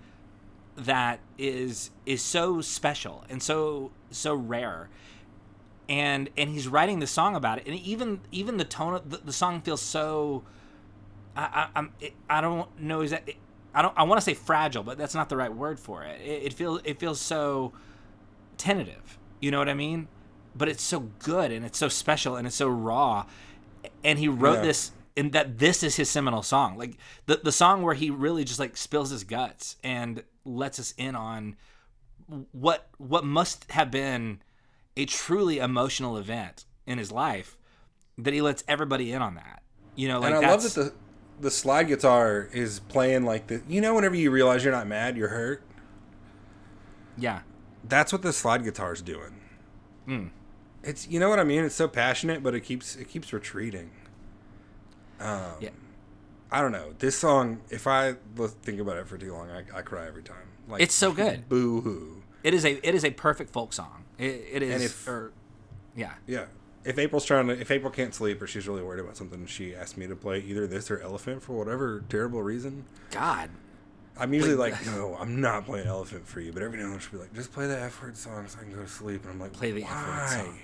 [0.78, 4.90] that is is so special and so so rare
[5.88, 9.18] and and he's writing the song about it and even even the tone of the,
[9.18, 10.44] the song feels so
[11.36, 13.30] I, I I'm it, I don't know is that
[13.74, 16.20] I don't I want to say fragile but that's not the right word for it.
[16.22, 17.74] it it feels it feels so
[18.58, 20.08] tentative you know what I mean
[20.56, 23.26] but it's so good and it's so special and it's so raw
[24.04, 24.62] and he wrote Yeah.
[24.62, 28.44] this and that this is his seminal song like the the song where he really
[28.44, 31.56] just like spills his guts and lets us in on
[32.54, 34.42] what what must have been
[34.98, 37.58] a truly emotional event in his life
[38.18, 39.62] that he lets everybody in on that
[39.96, 40.94] you know like and I love that the
[41.40, 45.18] the slide guitar is playing like the you know whenever you realize you're not mad,
[45.18, 45.62] you're hurt.
[47.18, 47.42] yeah
[47.84, 49.42] That's what the slide guitar's doing.
[50.06, 50.28] Hmm.
[50.84, 51.64] It's you know what I mean.
[51.66, 53.92] It's so passionate, but it keeps it keeps retreating.
[55.20, 55.70] Um, yeah
[56.52, 57.62] I don't know this song.
[57.70, 58.16] If I
[58.62, 60.48] think about it for too long, I, I cry every time.
[60.70, 61.50] Like It's so good.
[61.50, 62.24] Boo hoo.
[62.46, 65.32] It is a it is a perfect folk song it, it is And if- or,
[65.96, 66.46] yeah Yeah.
[66.86, 69.74] If April's trying to, if April can't sleep or she's really worried about something, she
[69.76, 72.86] asked me to play either this or Elephant for whatever terrible reason.
[73.10, 73.50] god
[74.18, 76.54] I'm usually like, no, I'm not playing Elephant for you.
[76.54, 78.60] But every now and then she'll be like, just play the F word song so
[78.60, 79.24] I can go to sleep.
[79.24, 80.60] And I'm like, Play the F word song.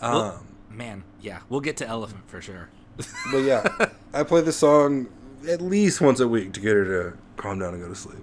[0.00, 2.68] Um, Well, man yeah we'll get to elephant for sure
[3.32, 3.66] but yeah,
[4.12, 5.08] I play the song
[5.48, 8.18] at least once a week to get her to calm down and go to sleep.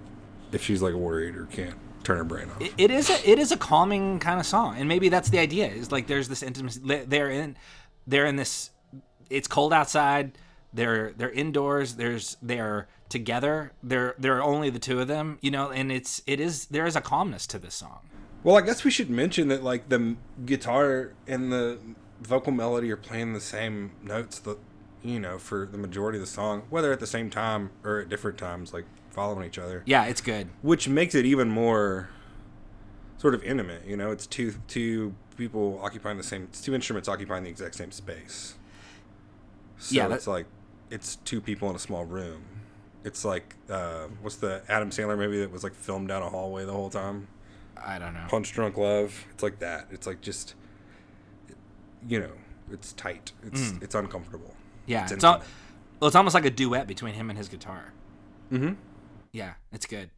[0.52, 2.60] If she's like worried or can't turn her brain off.
[2.60, 5.38] it, it is a it is a calming kind of song and maybe that's the
[5.38, 7.56] idea is like there's this intimacy they- they're in
[8.06, 8.70] they're in this
[9.28, 10.38] it's cold outside
[10.72, 15.70] they're they're indoors there's they're together they're they're only the two of them you know
[15.70, 18.00] and it's it is there is a calmness to this song
[18.44, 20.14] Well, I guess we should mention that like the
[20.44, 21.78] guitar and the
[22.20, 24.58] vocal melody are playing the same notes that
[25.02, 28.08] you know for the majority of the song, whether at the same time or at
[28.08, 28.84] different times, like
[29.16, 32.08] following each other, yeah it's good which makes it even more
[33.18, 33.82] sort of intimate.
[33.86, 37.74] You know, it's two two people occupying the same, it's two instruments occupying the exact
[37.74, 38.54] same space.
[39.78, 40.46] So Yeah, that- it's like
[40.90, 42.42] it's two people in a small room.
[43.04, 46.64] It's like uh, what's the Adam Sandler movie that was like filmed down a hallway
[46.66, 47.28] the whole time?
[47.84, 49.26] i don't know Punch Drunk Love.
[49.32, 49.86] It's like that.
[49.90, 50.54] It's like just,
[52.08, 52.32] you know,
[52.70, 53.32] it's tight.
[53.44, 54.54] It's it's uncomfortable.
[54.86, 55.40] yeah it's it's, all,
[56.00, 57.92] well, it's almost like a duet between him and his guitar
[58.52, 58.74] Mm-hmm.
[59.32, 60.10] Yeah, it's good.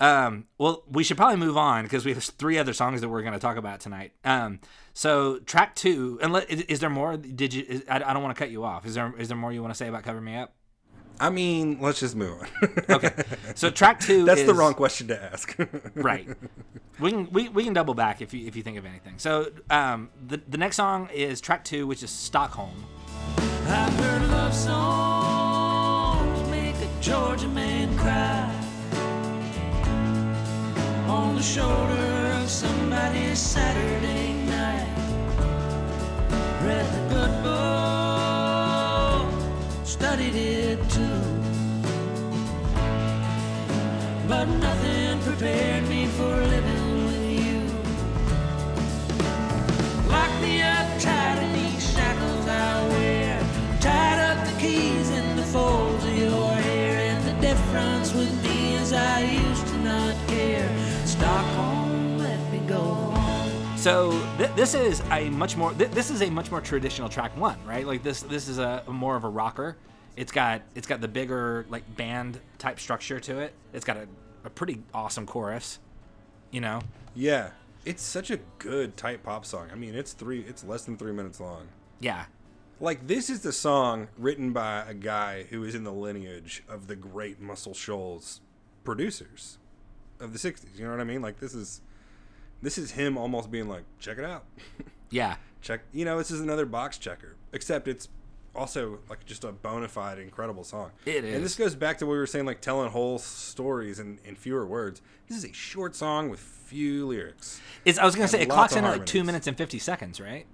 [0.00, 3.22] Um, well, we should probably move on because we have three other songs that we're
[3.22, 4.12] going to talk about tonight.
[4.24, 4.60] Um,
[4.94, 7.16] so track two, and let, is, is there more?
[7.16, 7.64] Did you?
[7.68, 8.86] Is, I, I don't want to cut you off.
[8.86, 9.12] Is there?
[9.18, 10.54] Is there more you want to say about "Cover Me Up"?
[11.20, 12.48] I mean, let's just move on.
[12.90, 13.10] Okay,
[13.54, 14.24] so track two.
[14.24, 15.56] That's the wrong question to ask.
[15.94, 16.28] Right.
[17.00, 19.14] We can we, we can double back if you if you think of anything.
[19.18, 22.84] So um, the the next song is track two, which is Stockholm.
[27.08, 28.52] Georgia man cry
[31.08, 34.92] on the shoulder of somebody's Saturday night.
[36.62, 39.26] Read the good book,
[39.86, 41.22] studied it too,
[44.28, 46.07] but nothing prepared me
[63.88, 67.34] So th- this is a much more th- this is a much more traditional track
[67.38, 67.86] one, right?
[67.86, 69.78] Like this this is a more of a rocker.
[70.14, 73.54] It's got it's got the bigger like band type structure to it.
[73.72, 74.06] It's got a,
[74.44, 75.78] a pretty awesome chorus,
[76.50, 76.82] you know.
[77.14, 77.52] yeah,
[77.86, 79.68] it's such a good tight pop song.
[79.72, 80.40] I mean, it's three.
[80.40, 81.68] It's less than three minutes long.
[81.98, 82.26] Yeah,
[82.80, 86.88] Like this is the song written by a guy who is in the lineage of
[86.88, 88.42] the great Muscle Shoals
[88.84, 89.56] producers
[90.20, 90.78] of the '60s.
[90.78, 91.22] You know what I mean?
[91.22, 91.80] Like this is
[92.62, 94.44] this is him almost being like, check it out,
[95.10, 95.80] yeah, check.
[95.92, 98.08] You know, this is another box checker, except it's
[98.54, 100.90] also like just a bona fide incredible song.
[101.06, 104.18] It and this goes back to what we were saying, like telling whole stories in,
[104.24, 105.00] in fewer words.
[105.28, 107.60] This is a short song with few lyrics.
[107.84, 107.98] it's.
[107.98, 110.46] I was gonna say it clocks in at like two minutes and fifty seconds, right?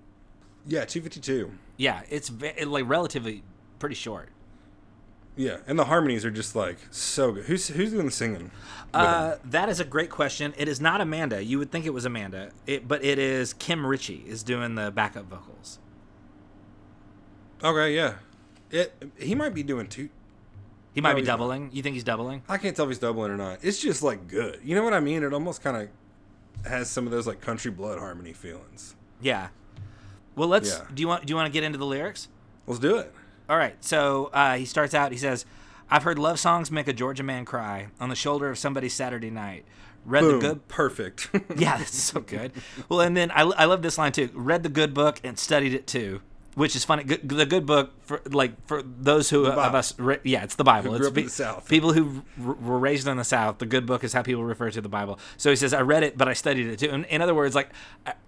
[0.66, 1.52] Yeah, two fifty two.
[1.76, 3.42] Yeah, it's ve- like relatively
[3.78, 4.28] pretty short.
[5.36, 7.44] Yeah, and the harmonies are just like so good.
[7.46, 8.50] Who's who's doing the singing?
[8.92, 10.54] Uh, that is a great question.
[10.56, 11.42] It is not Amanda.
[11.42, 14.92] You would think it was Amanda, it, but it is Kim Richey is doing the
[14.92, 15.80] backup vocals.
[17.62, 18.14] okay, yeah.
[18.70, 20.08] It he might be doing two.
[20.94, 21.70] He might No, be doubling.
[21.72, 22.42] You think he's doubling?
[22.48, 23.58] I can't tell if he's doubling or not.
[23.62, 24.60] It's just like good.
[24.62, 25.24] You know what I mean?
[25.24, 28.94] It almost kind of has some of those like country blood harmony feelings.
[29.20, 29.48] Yeah.
[30.36, 30.70] Well, let's.
[30.70, 30.86] Yeah.
[30.94, 31.26] Do you want?
[31.26, 32.28] Do you want to get into the lyrics?
[32.66, 33.12] Let's do it.
[33.48, 33.76] All right.
[33.84, 35.12] So uh, he starts out.
[35.12, 35.44] He says,
[35.90, 39.30] "I've heard love songs make a Georgia man cry on the shoulder of somebody's Saturday
[39.30, 39.64] night.
[40.04, 40.40] Read Boom.
[40.40, 40.68] the good.
[40.68, 41.30] Perfect.
[41.56, 42.52] Yeah, that's so good.
[42.88, 44.30] Well, and then I, I love this line too.
[44.34, 46.20] Read the good book and studied it too."
[46.56, 47.02] Which is funny.
[47.02, 50.90] The good book for like for those who of us, re- yeah, it's the Bible.
[50.92, 51.68] Who it's grew up in pe- the South.
[51.68, 53.58] People who r- were raised in the South.
[53.58, 55.18] The good book is how people refer to the Bible.
[55.36, 57.56] So he says, "I read it, but I studied it too." In, in other words,
[57.56, 57.70] like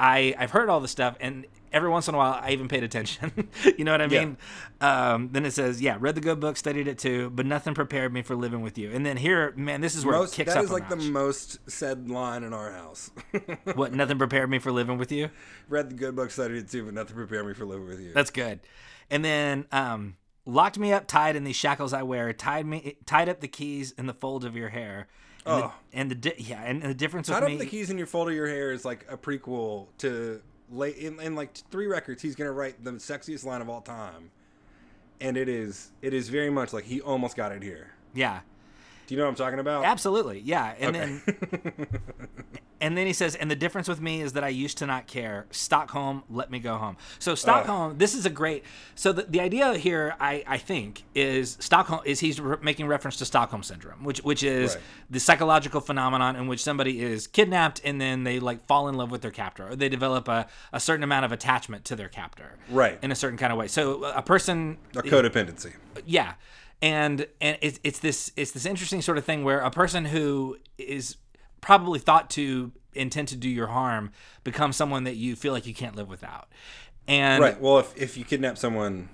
[0.00, 2.82] I I've heard all this stuff, and every once in a while I even paid
[2.82, 3.48] attention.
[3.78, 4.20] you know what I Yeah.
[4.24, 4.36] mean?
[4.80, 8.12] Um, then it says, "Yeah, read the good book, studied it too, but nothing prepared
[8.12, 10.52] me for living with you." And then here, man, this is where most, it kicks
[10.54, 13.10] that up is a like the most said line in our house.
[13.74, 15.30] what nothing prepared me for living with you.
[15.68, 18.12] Read the good book, studied it too, but nothing prepared me for living with you.
[18.12, 18.60] That's good.
[19.10, 22.32] And then um, locked me up tied in these shackles I wear.
[22.32, 25.08] Tied me, tied up the keys in the fold of your hair.
[25.44, 25.72] And Oh.
[25.92, 27.56] the, and the di- yeah, and the difference Tied with up me.
[27.58, 31.20] the keys in your fold of your hair is like a prequel to late in,
[31.20, 32.22] in like three records.
[32.22, 34.30] He's gonna write the sexiest line of all time,
[35.20, 37.92] and it is it is very much like he almost got it here.
[38.14, 38.40] yeah,
[39.06, 39.84] Do you know what I'm talking about?
[39.84, 40.40] absolutely.
[40.40, 41.20] Yeah, and Okay.
[41.26, 41.86] then
[42.80, 45.06] and then he says, and the difference with me is that I used to not
[45.06, 45.46] care.
[45.50, 46.96] Stockholm, let me go home.
[47.18, 48.64] So Stockholm, this is a great.
[48.94, 53.16] So the, the idea here, I, I think, is Stockholm is he's re- making reference
[53.18, 54.84] to Stockholm syndrome, which which is Right.
[55.10, 59.10] the psychological phenomenon in which somebody is kidnapped and then they like fall in love
[59.10, 62.56] with their captor, or they develop a, a certain amount of attachment to their captor,
[62.68, 62.98] Right.
[63.02, 63.68] in a certain kind of way.
[63.68, 65.72] So uh, a person, a codependency.
[66.04, 66.34] yeah
[66.82, 70.56] and and it's, it's this it's this interesting sort of thing where a person who
[70.78, 71.16] is
[71.60, 74.10] probably thought to intend to do your harm
[74.44, 76.48] becomes someone that you feel like you can't live without
[77.08, 77.60] and Right.
[77.60, 79.08] Well, if if you kidnap someone,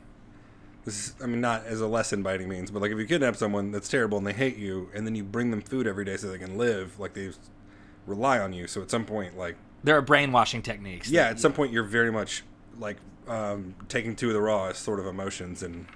[0.84, 3.06] this is, I mean, not as a lesson by any means, but like if you
[3.06, 6.04] kidnap someone that's terrible and they hate you, and then you bring them food every
[6.04, 7.30] day so they can live, like they
[8.06, 8.66] rely on you.
[8.66, 11.84] So at some point, like there are brainwashing techniques yeah, that- at some point you're
[11.84, 12.44] very much
[12.78, 12.96] like
[13.28, 15.86] um, taking two of the rawest sort of emotions and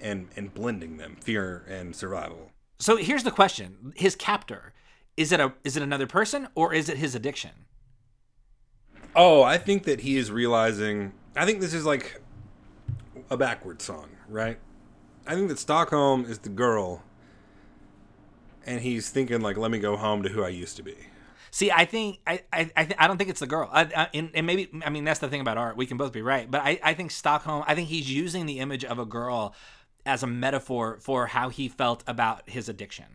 [0.00, 2.50] and and blending them, fear and survival.
[2.78, 4.72] so here's the question his captor
[5.16, 7.50] is it a is it another person or is it his addiction
[9.18, 11.12] Oh, I think that he is realizing.
[11.34, 12.20] I think this is like
[13.30, 14.58] a backward song, right?
[15.26, 17.02] I think that Stockholm is the girl,
[18.66, 20.96] and he's thinking like, "Let me go home to who I used to be."
[21.50, 23.70] See, I think I I I, th- I don't think it's the girl.
[23.72, 25.78] I, I, and, and maybe I mean that's the thing about art.
[25.78, 27.64] We can both be right, but I I think Stockholm.
[27.66, 29.54] I think he's using the image of a girl
[30.06, 33.06] as a metaphor for how he felt about his addiction.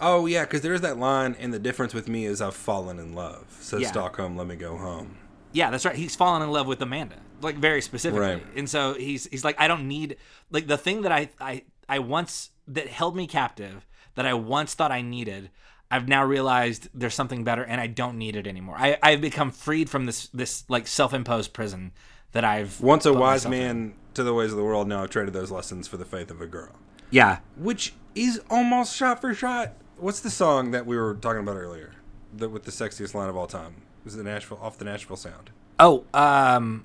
[0.00, 3.14] Oh yeah, because there's that line, and the difference with me is I've fallen in
[3.14, 3.44] love.
[3.60, 3.88] Says Yeah.
[3.88, 5.16] Stockholm, "Let me go home."
[5.52, 5.94] Yeah, that's right.
[5.94, 8.46] He's fallen in love with Amanda, like very specifically, Right.
[8.56, 10.16] and so he's he's like, I don't need
[10.50, 14.74] like the thing that I I I once that held me captive that I once
[14.74, 15.50] thought I needed.
[15.90, 18.74] I've now realized there's something better, and I don't need it anymore.
[18.76, 21.92] I I've become freed from this this like self-imposed prison
[22.32, 23.94] that I've Once a wise myself in.
[24.14, 26.40] To the ways of the world, now I've traded those lessons for the faith of
[26.40, 26.72] a girl.
[27.10, 29.74] Yeah, which is almost shot for shot.
[29.96, 31.92] What's the song that we were talking about earlier?
[32.36, 33.82] That with the sexiest line of all time.
[34.04, 35.50] Was the Nashville off the Nashville sound?
[35.80, 36.84] Oh, um,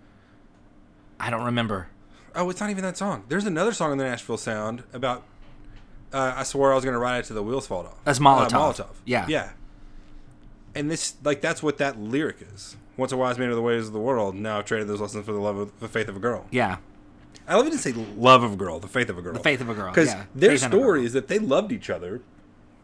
[1.20, 1.89] I don't remember.
[2.34, 3.26] Oh, it's not even that song.
[3.28, 5.24] There's another song in the Nashville sound about.
[6.13, 8.04] Uh, I swore I was going to ride it to the wheels fall off.
[8.04, 8.54] That's Molotov.
[8.54, 8.89] Uh, Molotov.
[9.06, 9.26] Yeah.
[9.28, 9.52] Yeah.
[10.74, 12.78] And this, like, that's what that lyric is.
[12.98, 15.26] Once a wise man of the ways of the world, now I've traded those lessons
[15.26, 16.46] for the love of the faith of a girl.
[16.52, 16.78] Yeah,
[17.50, 19.34] I love it to say love of a girl, the faith of a girl.
[19.34, 20.26] The faith of a girl, Because yeah.
[20.36, 22.22] their story is that they loved each other,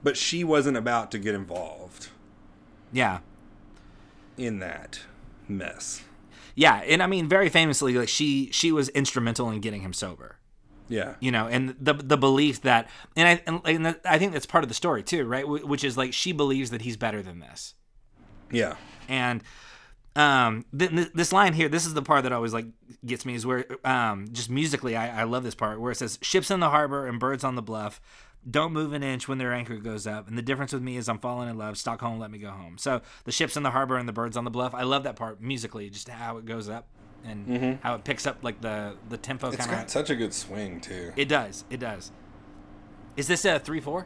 [0.03, 2.09] but she wasn't about to get involved
[2.91, 3.19] yeah,
[4.37, 5.01] in that
[5.47, 6.03] mess.
[6.55, 6.77] yeah.
[6.87, 10.37] And I mean, very famously, like she she was instrumental in getting him sober.
[10.87, 11.15] Yeah.
[11.19, 14.45] you know and the the belief that and i and, and that- i think that's
[14.45, 17.23] part of the story too right Wh- which is like she believes that he's better
[17.23, 17.73] than this
[18.51, 18.75] Yeah.
[19.09, 19.41] and
[20.15, 22.65] um th- th- this line here this is the part that always like
[23.05, 26.17] gets me is where um just musically I, I love this part where it says
[26.21, 27.99] ships in the harbor and birds on the bluff
[28.49, 31.09] don't move an inch when their anchor goes up and the difference with me is
[31.09, 33.97] i'm falling in love stockholm let me go home so the ships in the harbor
[33.97, 36.69] and the birds on the bluff i love that part musically just how it goes
[36.69, 36.85] up
[37.25, 40.15] and how it picks up like the the tempo It's kind got of such a
[40.15, 41.11] good swing, too.
[41.15, 41.65] it does.
[41.71, 42.11] It does.
[43.17, 44.05] Is this a three four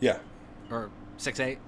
[0.00, 0.18] yeah.
[0.68, 1.58] or six eight?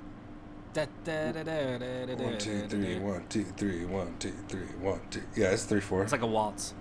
[0.72, 4.66] Da, da, da, da, da, da, One, two, three, one, two, three, one, two, three,
[4.80, 5.22] one, two.
[5.36, 6.02] Yeah, it's three, four.
[6.04, 6.74] It's like a waltz.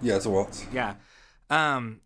[0.00, 0.64] yeah, it's a waltz.
[0.72, 0.94] Yeah.
[1.50, 2.00] Um.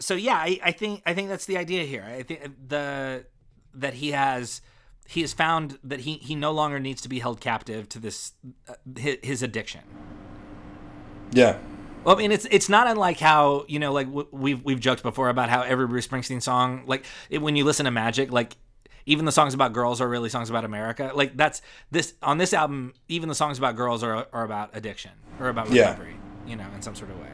[0.00, 2.04] So yeah, I, I think I think that's the idea here.
[2.06, 3.26] I think the
[3.74, 4.60] that he has
[5.08, 8.32] he has found that he he no longer needs to be held captive to this
[8.68, 9.80] uh, his, his addiction.
[11.32, 11.58] Yeah.
[12.04, 15.02] Well, I mean, it's it's not unlike how you know, like w- we've we've joked
[15.02, 18.56] before about how every Bruce Springsteen song, like it, when you listen to Magic, like
[19.06, 21.12] even the songs about girls are really songs about America.
[21.14, 25.12] Like that's this on this album, even the songs about girls are are about addiction
[25.40, 26.50] or about recovery, Yeah.
[26.50, 27.32] you know, in some sort of way.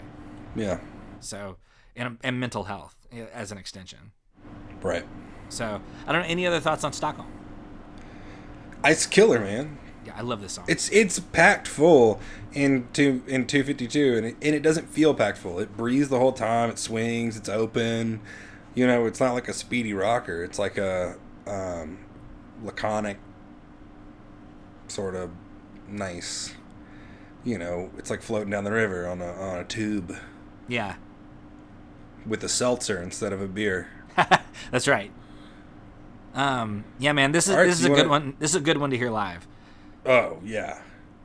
[0.57, 0.81] Yeah.
[1.21, 1.57] So,
[1.97, 2.97] and, and mental health
[3.33, 4.13] as an extension.
[4.83, 5.05] Right.
[5.49, 6.29] So, I don't know.
[6.29, 7.29] Any other thoughts on Stockholm?
[8.85, 9.79] It's killer, man.
[10.07, 10.65] Yeah, I love this song.
[10.67, 12.21] It's it's packed full
[12.55, 15.59] in two in two fifty two, and it, and it doesn't feel packed full.
[15.59, 16.71] It breathes the whole time.
[16.71, 17.37] It swings.
[17.37, 18.21] It's open.
[18.75, 20.43] You know, it's not like a speedy rocker.
[20.43, 21.17] It's like a
[21.51, 21.99] um,
[22.63, 23.19] laconic,
[24.89, 25.31] sort of
[25.89, 26.55] nice.
[27.45, 30.15] You know, it's like floating down the river on a on a tube
[30.69, 30.97] yeah,
[32.27, 33.89] with a seltzer instead of a beer.
[34.71, 35.11] that's right.
[36.35, 38.37] Um, yeah, man, this is right, this is a good wanna- one.
[38.39, 39.47] This is a good one to hear live.
[40.07, 40.81] Oh yeah.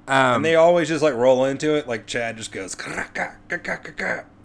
[0.08, 1.88] Um, And they always just like roll into it.
[1.88, 2.76] Like Chad just goes,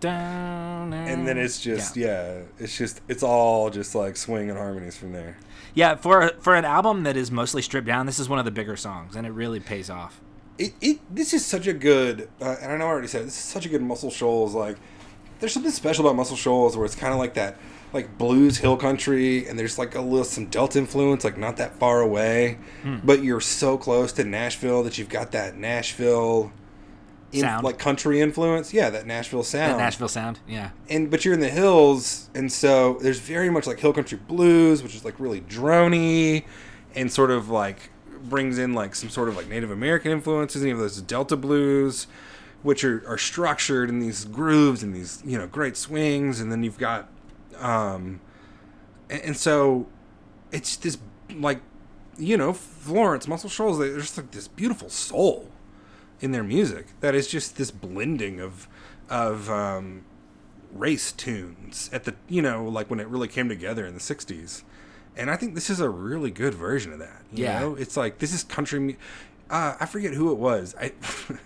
[0.01, 5.12] down, and then it's just yeah, it's just it's all just like swinging harmonies from
[5.12, 5.37] there.
[5.74, 8.06] Yeah for for an album that is mostly stripped down.
[8.06, 10.20] This is one of the bigger songs, and it really pays off.
[10.58, 13.24] It, it this is such a good, uh, and I know I already said it,
[13.24, 14.54] this is such a good Muscle Shoals.
[14.54, 14.76] Like,
[15.38, 17.56] there's something special about Muscle Shoals where it's kind of like that,
[17.94, 21.76] like blues hill country, and there's like a little some Delta influence, like not that
[21.78, 22.96] far away, Hmm.
[23.02, 26.52] but you're so close to Nashville that you've got that Nashville.
[27.33, 27.62] In, Sound.
[27.62, 29.74] like country influence, yeah, that Nashville sound.
[29.74, 33.68] That Nashville sound, yeah, and but you're in the hills, and so there's very much
[33.68, 36.45] like hill country blues, which is like really drony,
[36.97, 37.91] and sort of like
[38.24, 40.62] brings in like some sort of like Native American influences.
[40.62, 42.09] And you have those Delta blues,
[42.62, 46.64] which are, are structured in these grooves and these you know great swings, and then
[46.64, 47.09] you've got,
[47.59, 48.20] um,
[49.09, 49.87] and, and so
[50.51, 50.99] it's this
[51.35, 51.61] like
[52.18, 53.78] you know Florence Muscle Shoals.
[53.78, 55.49] There's just like this beautiful soul
[56.20, 58.68] in their music that is just this blending of
[59.08, 60.04] of um,
[60.72, 64.62] race tunes at the you know like when it really came together in the 60s
[65.16, 67.58] and i think this is a really good version of that you Yeah.
[67.60, 67.74] know?
[67.74, 68.94] It's like this is country mu-
[69.50, 70.74] uh, i forget who it was.
[70.80, 70.92] I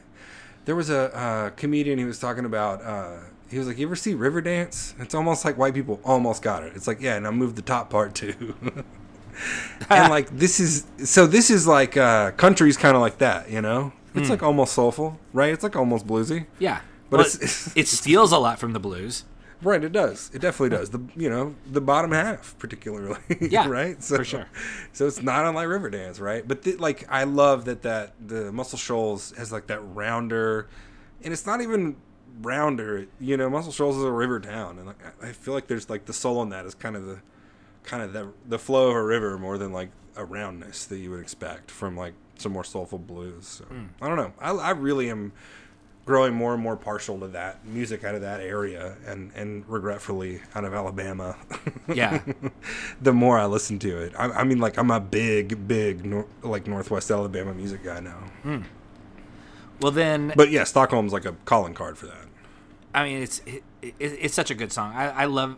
[0.66, 3.18] there was a uh, comedian he was talking about uh,
[3.50, 6.72] he was like you ever see riverdance it's almost like white people almost got it.
[6.76, 8.54] It's like yeah and i moved the top part too.
[9.90, 13.60] And like this is so this is like uh country's kind of like that you
[13.60, 14.46] know it's like hmm.
[14.46, 16.80] almost soulful right it's like almost bluesy yeah.
[17.10, 19.24] But Well, it's- it, it steals a lot from the blues.
[19.62, 20.30] Right, it does.
[20.34, 20.90] It definitely does.
[20.90, 23.18] The you know the bottom half particularly.
[23.40, 24.02] Yeah, right.
[24.02, 24.46] So, for sure.
[24.92, 26.46] So it's not unlike Riverdance, right?
[26.46, 30.68] But th- like I love that that the Muscle Shoals has like that rounder,
[31.22, 31.96] and it's not even
[32.42, 33.06] rounder.
[33.20, 35.88] You know, Muscle Shoals is a river town, and like I I feel like there's
[35.88, 37.20] like the soul in that is kind of the
[37.84, 41.10] kind of the the flow of a river more than like a roundness that you
[41.10, 43.46] would expect from like some more soulful blues.
[43.46, 43.84] So Hmm.
[44.02, 44.32] I don't know.
[44.40, 45.32] I I really am
[46.06, 50.40] growing more and more partial to that music out of that area and and regretfully
[50.54, 51.36] out of Alabama.
[51.94, 52.22] Yeah.
[53.02, 54.12] the more I listen to it.
[54.18, 58.18] I, I mean like I'm a big big nor- like Northwest Alabama music guy now.
[59.80, 62.26] Well, then But yeah, Stockholm's like a calling card for that.
[62.94, 64.94] I mean, it's it, it, it's such a good song.
[64.94, 65.56] I, I love.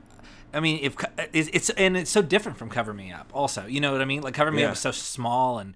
[0.57, 3.31] I mean, if uh, it's, it's and it's so different from Cover Me Up.
[3.35, 4.23] Also, you know what I mean?
[4.23, 4.69] Like Cover Me Yeah.
[4.69, 5.75] Up is so small and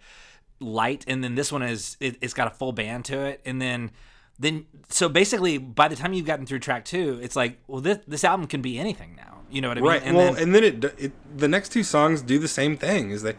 [0.59, 3.61] light, and then this one is it, it's got a full band to it, and
[3.61, 3.91] then
[4.39, 7.99] then so basically by the time you've gotten through track two, it's like well this
[8.09, 9.41] this album can be anything now.
[9.51, 9.91] You know what I mean?
[9.91, 10.03] Right.
[10.03, 13.11] And well, then, and then it, it the next two songs do the same thing.
[13.11, 13.35] Is they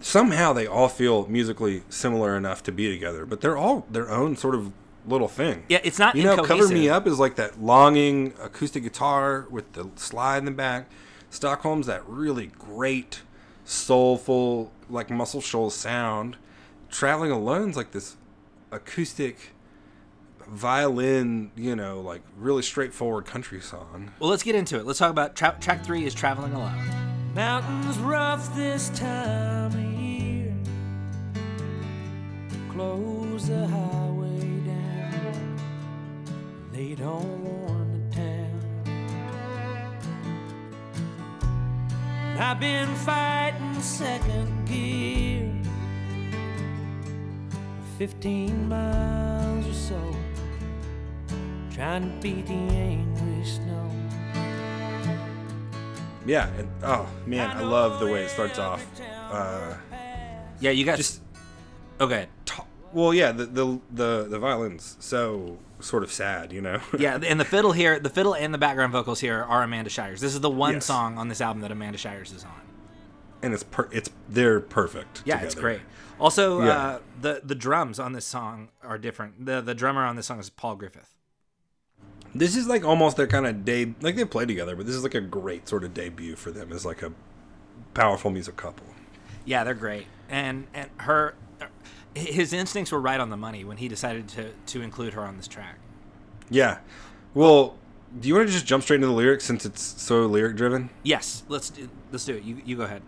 [0.00, 4.36] somehow they all feel musically similar enough to be together, but they're all their own
[4.36, 4.72] sort of
[5.06, 5.64] little thing.
[5.68, 9.72] yeah, it's not You know, cover me up is like that longing acoustic guitar with
[9.72, 10.90] the slide in the back.
[11.30, 13.22] Stockholm's that really great,
[13.64, 16.36] soulful, like Muscle Shoals sound.
[16.90, 18.16] Traveling Alone's like this
[18.70, 19.50] acoustic
[20.48, 24.12] violin, you know, like really straightforward country song.
[24.20, 24.86] Well, let's get into it.
[24.86, 26.78] Let's talk about tra- track three is Traveling Alone.
[27.34, 30.54] Mountains rough this time of year.
[32.70, 34.05] Close the highway down.
[36.86, 38.60] They don't warn the town.
[42.38, 45.50] I've been fighting second gear.
[47.98, 50.16] 15 miles or so.
[51.74, 53.90] Trying to beat the angry snow.
[56.24, 58.86] Yeah, and oh man, I love the way it starts off.
[59.28, 59.74] Uh,
[60.60, 61.20] Yeah, you got Just-
[62.00, 62.28] okay.
[62.44, 62.62] t-
[62.92, 66.80] well, yeah, the, the the the violin's so sort of sad, you know.
[66.98, 70.20] Yeah, and the fiddle here, the fiddle and the background vocals here are Amanda Shires.
[70.20, 70.86] This is the one Yes.
[70.86, 72.60] song on this album that Amanda Shires is on.
[73.42, 75.22] and it's per- it's they're perfect.
[75.26, 75.80] Yeah, it's great.
[76.18, 76.70] Also, Yeah.
[76.70, 79.44] uh, the the drums on this song are different.
[79.44, 81.14] the The drummer on this song is Paul Griffith.
[82.34, 83.94] This is like almost their kind of day.
[84.00, 86.72] Like they play together, but this is like a great sort of debut for them
[86.72, 87.12] as like a
[87.94, 88.86] powerful music couple.
[89.44, 90.06] Yeah, they're great.
[90.28, 91.34] And and her,
[92.16, 95.36] his instincts were right on the money when he decided to to include her on
[95.36, 95.78] this track.
[96.50, 96.78] Yeah.
[97.34, 97.76] Well,
[98.18, 100.90] do you want to just jump straight into the lyrics since it's so lyric driven?
[101.02, 102.42] Yes, let's do, let's do it.
[102.44, 103.02] You you go ahead.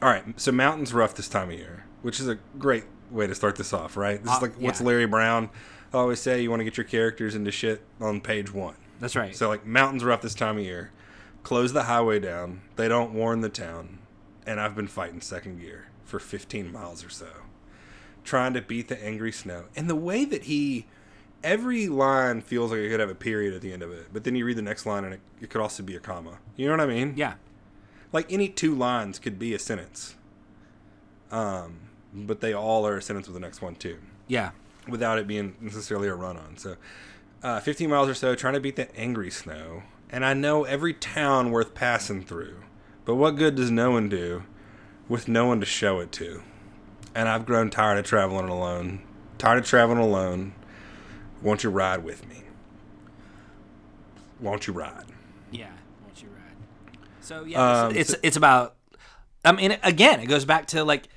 [0.00, 0.24] All right.
[0.40, 3.72] So mountains rough this time of year, which is a great way to start this
[3.72, 4.22] off, right?
[4.22, 4.86] This Uh, is like what's yeah.
[4.86, 5.50] Larry Brown
[5.94, 8.76] I always say you want to get your characters into shit on page one.
[8.98, 9.36] That's right.
[9.36, 10.90] So like mountains rough this time of year.
[11.42, 12.62] Close the highway down.
[12.76, 13.98] They don't warn the town.
[14.46, 17.26] And I've been fighting second gear for 15 miles or so.
[18.24, 19.64] Trying to beat the angry snow.
[19.76, 20.86] And the way that he
[21.42, 24.06] every line feels like it could have a period at the end of it.
[24.12, 26.38] But then you read the next line and it, it could also be a comma.
[26.56, 27.14] You know what I mean?
[27.16, 27.34] yeah.
[28.12, 30.14] Like any two lines could be a sentence.
[31.30, 31.80] Um,
[32.14, 33.98] but they all are a sentence with the next one too
[34.28, 34.50] Yeah.
[34.86, 36.56] without it being necessarily a run on.
[36.58, 36.76] So,
[37.42, 39.82] uh, 15 miles or so, trying to beat the angry snow.
[40.10, 42.56] And I know every town worth passing through.
[43.04, 44.44] But what good does no one do
[45.08, 46.42] with no one to show it to?
[47.14, 49.02] And I've grown tired of traveling alone.
[49.38, 50.54] Tired of traveling alone.
[51.42, 52.42] Won't you ride with me?
[54.40, 55.04] Won't you ride?
[55.50, 55.70] Yeah.
[56.04, 56.98] Won't you ride?
[57.20, 58.76] So yeah, Um, it's so- it's about.
[59.44, 61.08] I mean, again, it goes back to like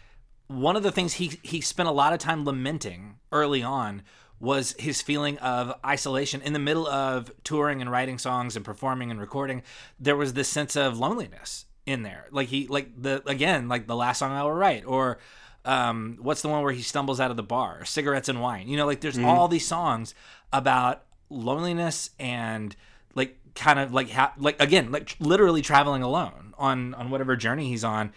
[0.47, 4.03] one of the things he he spent a lot of time lamenting early on
[4.39, 9.09] was his feeling of isolation in the middle of touring and writing songs and performing
[9.09, 9.63] and recording.
[9.99, 12.27] There was this sense of loneliness in there.
[12.31, 15.19] Like he like the again like the last song I will write or
[15.65, 17.83] um what's the one where he stumbles out of the bar?
[17.85, 18.67] Cigarettes and wine.
[18.67, 20.13] You know like there's all these songs
[20.53, 22.75] about loneliness and
[23.15, 27.35] like kind of like ha- like again like tr- literally traveling alone on on whatever
[27.35, 28.11] journey he's on.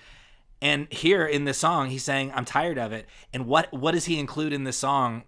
[0.61, 3.07] And here in this song he's saying i'm tired of it.
[3.33, 5.25] And what what does he include in this song?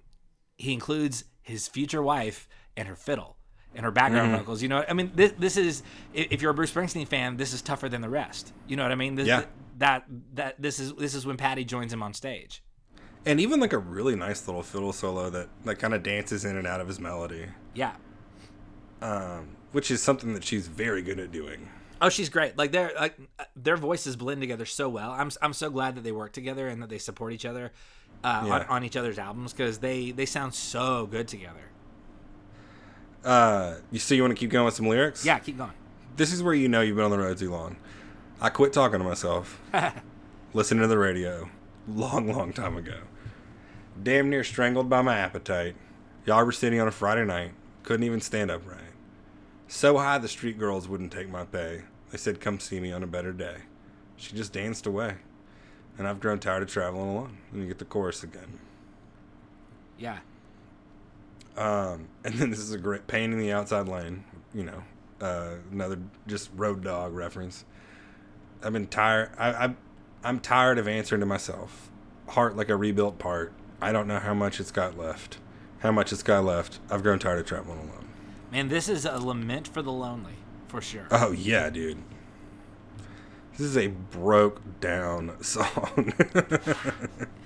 [0.56, 3.36] He includes his future wife and her fiddle
[3.74, 6.72] and her background vocals you know i mean this, this is if you're a bruce
[6.72, 9.44] springsteen fan this is tougher than the rest you know what i mean this, Yeah.
[9.78, 10.04] that
[10.34, 12.62] that this is this is when patty joins him on stage
[13.26, 16.56] And even like a really nice little fiddle solo that, that kind of dances in
[16.56, 17.92] and out of his melody, yeah
[19.02, 21.68] um, which is something that she's very good at doing.
[22.02, 22.56] Oh, she's great.
[22.58, 25.10] Like their like uh, their voices blend together so well.
[25.10, 27.72] I'm I'm so glad that they work together and that they support each other
[28.24, 28.52] uh, Yeah.
[28.54, 31.60] on, on each other's albums because they they sound so good together.
[33.24, 35.24] Uh, you so you want to keep going with some lyrics?
[35.24, 35.72] Yeah, keep going.
[36.16, 37.76] This is where you know you've been on the road too long.
[38.40, 39.60] I quit talking to myself,
[40.54, 41.50] listening to the radio,
[41.86, 43.00] long, long time ago.
[44.02, 45.76] Damn near strangled by my appetite.
[46.24, 47.52] Y'all were sitting on a Friday night.
[47.82, 48.80] Couldn't even stand upright.
[49.68, 51.82] So high the street girls wouldn't take my pay.
[52.10, 53.56] They said, come see me on a better day.
[54.16, 55.16] She just danced away.
[55.96, 57.38] And I've grown tired of traveling alone.
[57.52, 58.58] And you get the chorus again.
[59.98, 60.18] Yeah,
[61.60, 64.24] Um, and then this is a great pain in the outside lane.
[64.54, 64.82] You know,
[65.20, 67.64] uh, another just road dog reference.
[68.62, 69.30] I've been tired.
[69.38, 69.74] I, I,
[70.24, 71.90] I'm tired of answering to myself.
[72.28, 73.52] Heart like a rebuilt part.
[73.80, 75.38] I don't know how much it's got left.
[75.80, 76.78] How much it's got left.
[76.90, 78.08] I've grown tired of traveling alone.
[78.52, 80.34] man, this is a lament for the lonely
[80.68, 81.06] for sure.
[81.10, 81.98] Oh yeah, dude.
[83.52, 86.12] This is a broke down song.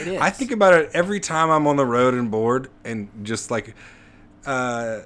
[0.00, 0.20] it is.
[0.20, 3.74] I think about it every time I'm on the road and bored, and just like,
[4.46, 5.00] uh,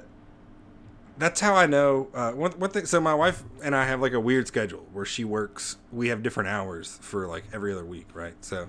[1.19, 2.09] that's how I know.
[2.15, 2.87] Uh, one, one thing.
[2.87, 5.77] So my wife and I have like a weird schedule where she works.
[5.93, 8.35] We have different hours for like every other week, right?
[8.41, 8.69] So,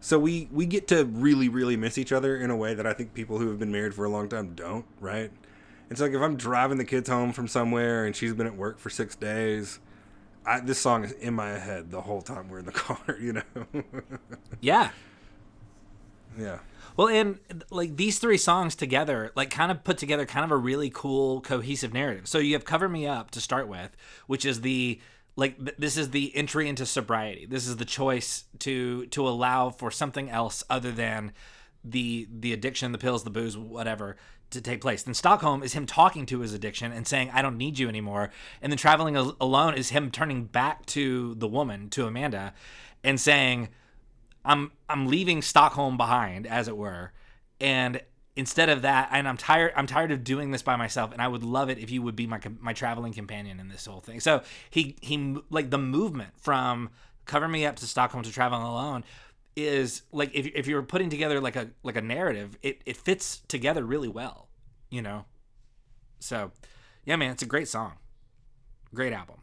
[0.00, 2.92] so we we get to really really miss each other in a way that I
[2.92, 5.30] think people who have been married for a long time don't, right?
[5.90, 8.78] It's like if I'm driving the kids home from somewhere and she's been at work
[8.78, 9.80] for six days.
[10.44, 13.34] I, this song is in my head the whole time we're in the car, you
[13.34, 13.42] know.
[14.60, 14.90] yeah.
[16.36, 16.58] Yeah.
[16.96, 17.38] Well, and
[17.70, 21.40] like these three songs together, like kind of put together kind of a really cool
[21.40, 22.26] cohesive narrative.
[22.26, 25.00] So you have "Cover Me Up" to start with, which is the
[25.36, 27.46] like th- this is the entry into sobriety.
[27.46, 31.32] This is the choice to to allow for something else other than
[31.84, 34.16] the the addiction, the pills, the booze, whatever
[34.50, 35.04] to take place.
[35.04, 38.30] Then Stockholm is him talking to his addiction and saying, "I don't need you anymore."
[38.60, 42.54] And then traveling Al- alone is him turning back to the woman, to Amanda,
[43.04, 43.68] and saying,
[44.44, 47.12] I'm I'm leaving Stockholm behind, as it were,
[47.60, 48.00] and
[48.36, 49.72] instead of that, and I'm tired.
[49.76, 52.16] I'm tired of doing this by myself, and I would love it if you would
[52.16, 54.20] be my my traveling companion in this whole thing.
[54.20, 56.90] So he he like the movement from
[57.24, 59.04] cover me up to Stockholm to traveling alone
[59.56, 63.42] is like if if you're putting together like a like a narrative, it it fits
[63.48, 64.48] together really well,
[64.90, 65.24] you know.
[66.20, 66.52] So,
[67.04, 67.94] yeah, man, it's a great song,
[68.94, 69.36] great album.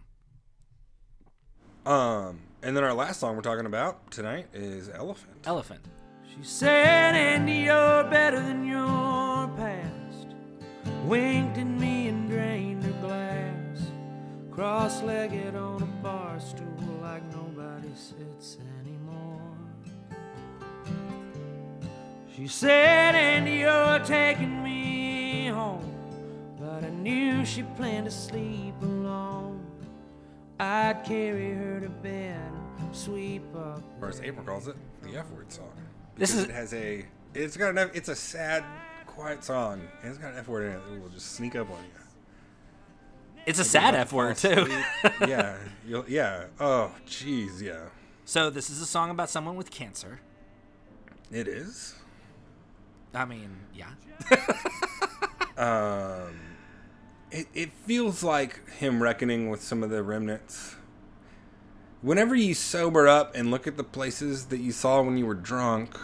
[1.86, 5.38] Um, and then our last song we're talking about tonight is Elephant.
[5.46, 5.82] Elephant.
[6.28, 10.34] She said, Andy, you're better than your past.
[11.04, 13.92] Winked at me and drained her glass.
[14.50, 19.42] Cross legged on a bar stool like nobody sits anymore.
[22.36, 25.94] She said, Andy, you're taking me home.
[26.60, 29.55] But I knew she planned to sleep alone.
[30.60, 32.40] I'd carry her to bed,
[32.92, 33.84] sweep up.
[34.02, 35.72] or as April calls it, the F word song.
[36.18, 38.64] This Because is- it has a it's got an F, it's a sad,
[39.06, 41.70] quiet song, and it's got an F word in it that will just sneak up
[41.70, 41.90] on you.
[43.46, 44.66] It's a sad F word too.
[45.28, 46.46] yeah, you'll, yeah.
[46.60, 47.88] Oh, jeez, yeah.
[48.24, 50.20] so this is a song about someone with cancer.
[51.32, 51.96] It is.
[53.14, 53.90] I mean, yeah.
[55.58, 56.36] Um,
[57.32, 60.76] it it feels like him reckoning with some of the remnants.
[62.02, 65.34] Whenever you sober up and look at the places that you saw when you were
[65.34, 65.98] drunk,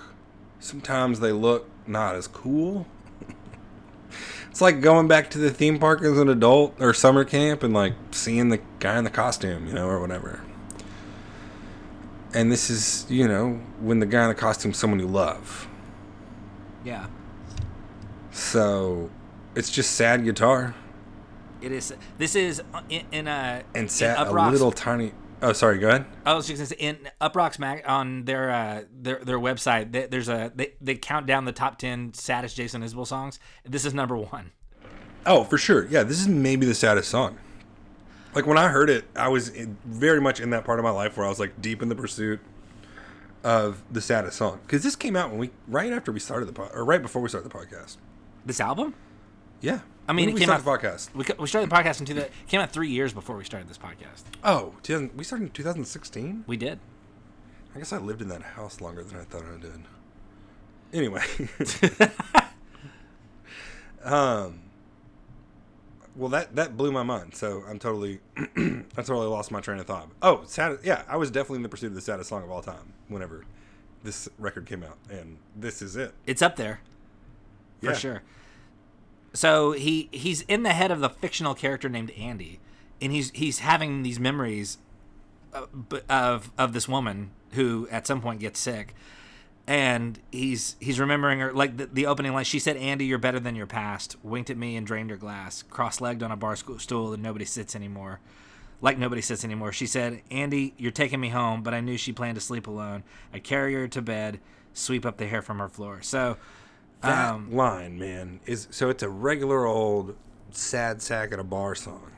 [0.59, 2.87] sometimes they look not as cool.
[4.49, 7.73] it's like going back to the theme park as an adult or summer camp and
[7.73, 10.41] like seeing the guy in the costume, you know, or whatever.
[12.33, 15.67] And this is, you know, when the guy in the costume is someone you love.
[16.83, 17.07] Yeah.
[18.31, 19.11] So
[19.55, 20.73] it's just sad guitar.
[21.61, 21.93] It is.
[22.17, 25.13] This is uh, in, in a and sat a little tiny.
[25.43, 25.79] Oh, sorry.
[25.79, 26.05] Go ahead.
[26.25, 29.91] I was just gonna say in Uproxx Mag on their uh, their their website.
[29.91, 33.39] They, there's a they, they count down the top ten saddest Jason Isbell songs.
[33.63, 34.51] This is number one.
[35.25, 35.85] Oh, for sure.
[35.87, 37.37] Yeah, this is maybe the saddest song.
[38.33, 40.91] Like when I heard it, I was in, very much in that part of my
[40.91, 42.39] life where I was like deep in the pursuit
[43.43, 46.53] of the saddest song because this came out when we right after we started the
[46.53, 47.97] pod, or right before we started the podcast.
[48.45, 48.95] This album.
[49.61, 51.13] Yeah, I mean, it we came started out- the podcast.
[51.13, 53.69] We, we started the podcast in two that came out three years before we started
[53.69, 54.23] this podcast.
[54.43, 56.43] Oh, 2000 we started in 2016.
[56.47, 56.79] We did.
[57.75, 59.81] I guess I lived in that house longer than I thought I did.
[60.93, 61.21] Anyway,
[64.03, 64.59] um,
[66.15, 67.35] well that that blew my mind.
[67.35, 70.09] So I'm totally, I totally lost my train of thought.
[70.21, 70.79] Oh, sad.
[70.83, 72.93] Yeah, I was definitely in the pursuit of the saddest song of all time.
[73.07, 73.45] Whenever
[74.03, 76.81] this record came out, and this is it It's up there
[77.79, 77.93] for Yeah.
[77.93, 78.21] sure.
[79.33, 82.59] So he he's in the head of the fictional character named Andy,
[83.01, 84.77] and he's he's having these memories
[85.53, 88.93] uh, of of, of this woman who at some point gets sick,
[89.65, 92.43] and he's he's remembering her like the, the opening line.
[92.43, 95.63] She said, "Andy, you're better than your past." Winked at me and drained her glass.
[95.63, 98.19] Cross-legged on a bar stool, and nobody sits anymore.
[98.81, 99.71] Like nobody sits anymore.
[99.71, 103.03] She said, "Andy, you're taking me home," but I knew she planned to sleep alone.
[103.33, 104.41] I carry her to bed,
[104.73, 106.01] sweep up the hair from her floor.
[106.01, 106.35] So.
[107.01, 110.15] That Um, line, man, is so it's a regular old
[110.51, 112.11] sad sack at a bar song.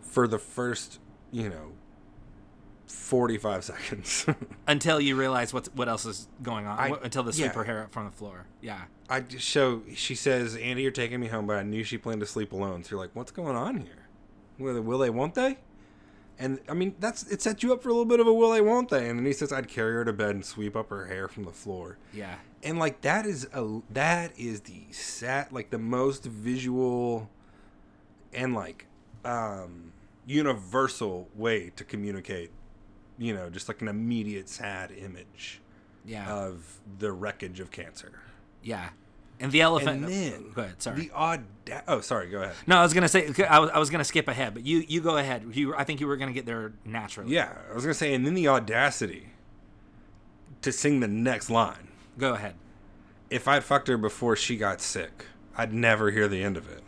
[0.00, 0.98] For the first,
[1.30, 1.72] you know,
[2.86, 4.26] 45 seconds.
[4.66, 7.64] until you realize what's what else is going on I- wh- until the sweep yeah.
[7.64, 11.46] hair up from the floor yeah I show she says, Andy, you're taking me home,
[11.46, 12.82] but I knew she planned to sleep alone.
[12.82, 14.06] So you're like, what's going on here?
[14.58, 15.58] Will they, will they won't they?
[16.38, 18.50] And I mean, that's it sets you up for a little bit of a will
[18.52, 19.10] they won't they?
[19.10, 21.44] And then he says, I'd carry her to bed and sweep up her hair from
[21.44, 21.98] the floor.
[22.14, 27.28] yeah And like that is a that is the sat like the most visual
[28.32, 28.86] and like
[29.24, 29.92] um
[30.26, 32.50] universal way to communicate,
[33.18, 35.60] you know, just like an immediate sad image
[36.04, 38.12] yeah of the wreckage of cancer.
[38.62, 38.90] yeah
[39.38, 41.44] and the elephant And then go ahead sorry The odd.
[41.88, 42.28] Oh, sorry.
[42.28, 42.54] Go ahead.
[42.66, 45.00] no i was gonna say I was, I was gonna skip ahead but you you
[45.00, 47.94] go ahead you i think you were gonna get there naturally Yeah, I was gonna
[47.94, 49.28] say, and then the audacity
[50.62, 51.88] to sing the next line.
[52.18, 52.54] Go ahead
[53.30, 56.82] If I'd fucked her before she got sick, I'd never hear the end of it.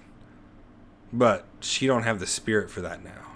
[1.12, 3.32] But she don't have the spirit for that now.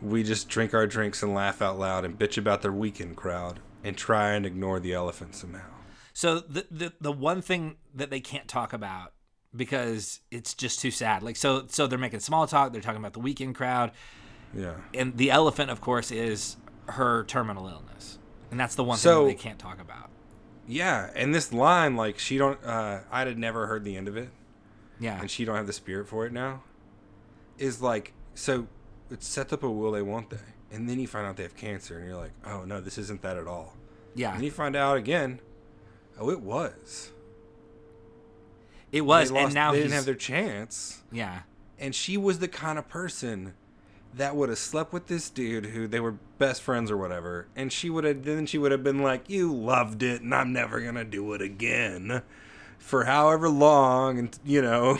[0.00, 3.60] We just drink our drinks and laugh out loud and bitch about the weekend crowd
[3.84, 5.60] and try and ignore the elephant somehow.
[6.12, 9.12] so the, the the one thing that they can't talk about
[9.54, 13.12] because it's just too sad like so so they're making small talk they're talking about
[13.14, 13.92] the weekend crowd
[14.54, 14.74] Yeah.
[14.94, 16.56] and the elephant of course is
[16.88, 18.18] her terminal illness
[18.50, 20.10] and that's the one So- thing that they can't talk about
[20.70, 24.16] Yeah, and this line, like she don't uh I'd had never heard the end of
[24.16, 24.28] it.
[25.00, 25.18] yeah.
[25.20, 26.62] And she don't have the spirit for it now.
[27.58, 28.66] Is like so
[29.10, 30.36] it sets up a will they won't they
[30.70, 33.22] and then you find out they have cancer and you're like oh no this isn't
[33.22, 33.74] that at all.
[34.14, 34.34] Yeah.
[34.34, 35.40] And you find out again
[36.20, 37.10] oh it was.
[38.92, 41.02] It was and lost- now they didn't have their chance.
[41.12, 41.40] Yeah.
[41.78, 43.54] And she was the kind of person
[44.14, 47.72] that would have slept with this dude who they were best friends or whatever and
[47.72, 50.80] she would have then she would have been like you loved it and i'm never
[50.80, 52.22] gonna do it again
[52.78, 54.98] for however long and you know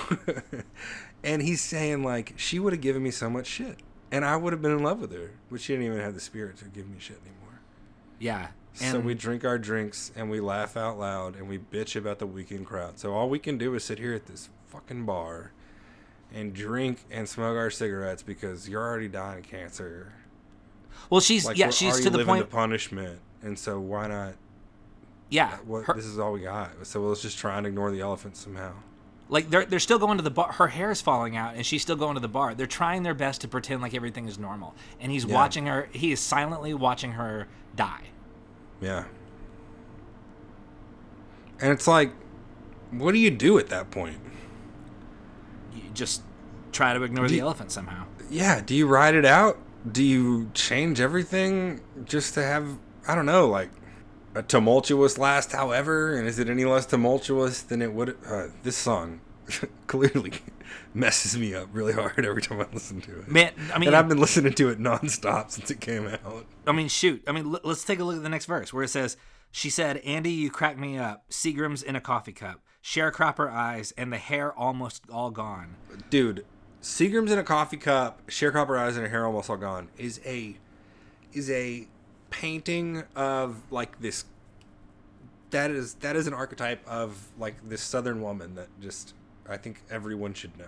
[1.24, 3.78] and he's saying like she would have given me so much shit
[4.12, 6.20] and i would have been in love with her but she didn't even have the
[6.20, 7.60] spirit to give me shit anymore
[8.18, 8.48] Yeah.
[8.74, 12.26] so we drink our drinks and we laugh out loud and we bitch about the
[12.26, 12.98] weekend crowd.
[12.98, 15.52] So all we can do is sit here at this fucking bar
[16.34, 20.12] and drink and smoke our cigarettes because you're already dying of cancer.
[21.10, 22.44] well, she's Like yeah, she's to the point.
[22.44, 24.34] to punishment, and so why not?
[25.30, 26.70] yeah, What her- this is all we got.
[26.86, 28.72] So let's just try and ignore the elephant somehow.
[29.30, 30.52] Like they're they're still going to the bar.
[30.52, 32.54] Her hair is falling out, and she's still going to the bar.
[32.54, 35.34] They're trying their best to pretend like everything is normal, and he's Yeah.
[35.34, 35.88] watching her.
[35.92, 38.04] He is silently watching her die.
[38.80, 39.04] Yeah.
[41.60, 42.12] And it's like,
[42.90, 44.18] what do you do at that point?
[45.84, 46.22] You just
[46.72, 48.04] try to ignore Do the elephant somehow.
[48.30, 49.58] Yeah, do you ride it out?
[49.90, 52.66] Do you change everything just to have,
[53.06, 53.70] I don't know, like
[54.34, 56.14] a tumultuous last, however?
[56.16, 58.16] And is it any less tumultuous than it would?
[58.26, 59.20] Uh, this song
[59.86, 60.32] clearly
[60.94, 63.28] messes me up really hard every time I listen to it.
[63.28, 66.46] Man, I mean, and I've been listening to it nonstop since it came out.
[66.66, 67.22] I mean, shoot.
[67.26, 69.16] I mean, l- let's take a look at the next verse where it says,
[69.50, 71.24] "She said, Andy, you crack me up.
[71.30, 75.76] Seagram's in a coffee cup, sharecropper eyes, and the hair almost all gone."
[76.10, 76.44] dude
[76.80, 80.56] seagram's in a coffee cup sharecropper eyes and her hair almost all gone is a
[81.32, 81.88] is a
[82.30, 84.24] painting of like this
[85.50, 89.14] that is that is an archetype of like this southern woman that just
[89.48, 90.64] i think everyone should know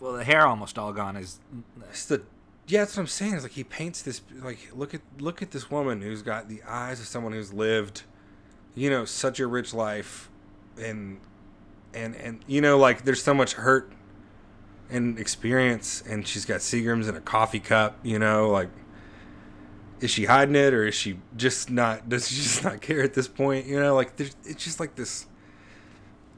[0.00, 1.40] Well, the hair almost all gone is
[1.88, 2.22] it's the
[2.66, 5.52] yeah that's what i'm saying is like he paints this like look at look at
[5.52, 8.02] this woman who's got the eyes of someone who's lived
[8.74, 10.28] you know such a rich life
[10.78, 11.20] and
[11.94, 13.92] and and you know like there's so much hurt
[14.90, 18.68] and experience and she's got seagrams in a coffee cup you know like
[20.00, 23.14] is she hiding it or is she just not does she just not care at
[23.14, 25.26] this point you know like there's, it's just like this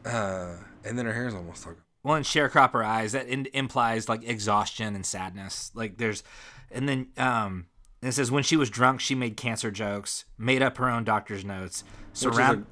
[0.07, 1.74] uh and then her hair's almost all
[2.09, 5.70] well, and sharecropper eyes that in, implies like exhaustion and sadness.
[5.74, 6.22] Like there's,
[6.70, 7.66] and then um,
[8.03, 11.45] it says when she was drunk, she made cancer jokes, made up her own doctor's
[11.45, 11.82] notes,
[12.12, 12.66] Which is a surround.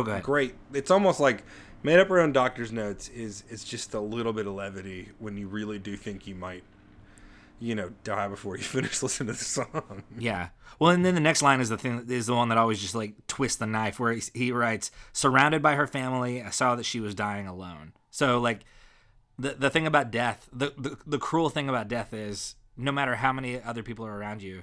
[0.00, 0.22] Ahead.
[0.22, 1.44] great it's almost like
[1.82, 5.36] made up her own doctor's notes is it's just a little bit of levity when
[5.36, 6.64] you really do think you might
[7.58, 10.48] you know die before you finish listening to the song Yeah.
[10.78, 12.94] Well, and then the next line is the thing is the one that always just
[12.94, 16.86] like twists the knife, where he, he writes, "Surrounded by her family, I saw that
[16.86, 18.64] she was dying alone." So like,
[19.38, 23.16] the the thing about death, the the, the cruel thing about death is, no matter
[23.16, 24.62] how many other people are around you,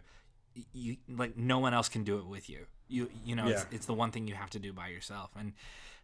[0.74, 2.66] you like no one else can do it with you.
[2.88, 3.76] You you know it's, Yeah.
[3.76, 5.54] it's the one thing you have to do by yourself, and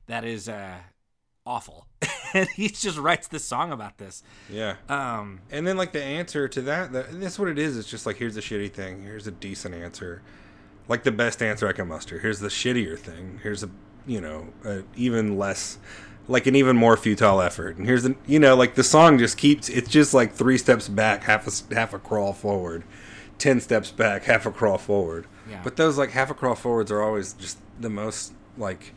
[0.07, 0.77] that is uh
[1.45, 1.85] awful.
[2.33, 4.23] and he just writes this song about this.
[4.49, 7.89] yeah Um, and then like the answer to that, that that's what it is it's
[7.89, 10.21] just like here's a shitty thing here's a decent answer
[10.87, 13.69] like the best answer i can muster here's the shittier thing here's a
[14.07, 15.77] you know a even less
[16.27, 19.37] like an even more futile effort and here's the you know like the song just
[19.37, 22.83] keeps it's just like three steps back half a half a crawl forward
[23.37, 25.61] 10 steps back half a crawl forward Yeah.
[25.63, 28.93] but those like half a crawl forwards are always just the most like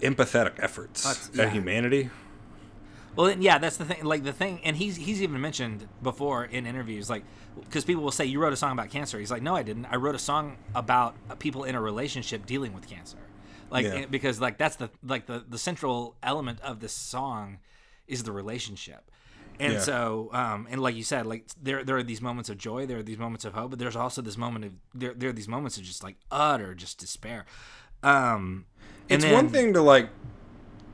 [0.00, 1.50] empathetic efforts That's- at yeah.
[1.50, 2.10] humanity
[3.16, 4.04] Well, then, yeah, that's the thing.
[4.04, 7.24] Like the thing, and he's he's even mentioned before in interviews, like
[7.58, 9.18] because people will say you wrote a song about cancer.
[9.18, 9.86] He's like, no, I didn't.
[9.86, 13.18] I wrote a song about uh, people in a relationship dealing with cancer,
[13.68, 13.94] like Yeah.
[14.02, 17.58] it- because like that's the like the the central element of this song
[18.06, 19.10] is the relationship.
[19.60, 19.78] And Yeah.
[19.80, 22.98] so, um, and like you said, like there there are these moments of joy, there
[22.98, 25.48] are these moments of hope, but there's also this moment of there there are these
[25.48, 27.44] moments of just like utter just despair.
[28.02, 28.64] Um,
[29.08, 30.08] it's then- one thing to like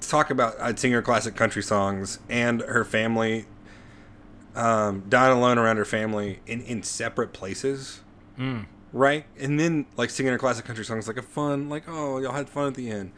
[0.00, 3.46] talk about I'd sing her classic country songs and her family
[4.54, 8.00] um dying alone around her family in in separate places
[8.92, 12.32] right and then like singing her classic country songs like a fun like oh y'all
[12.32, 13.12] had fun at the end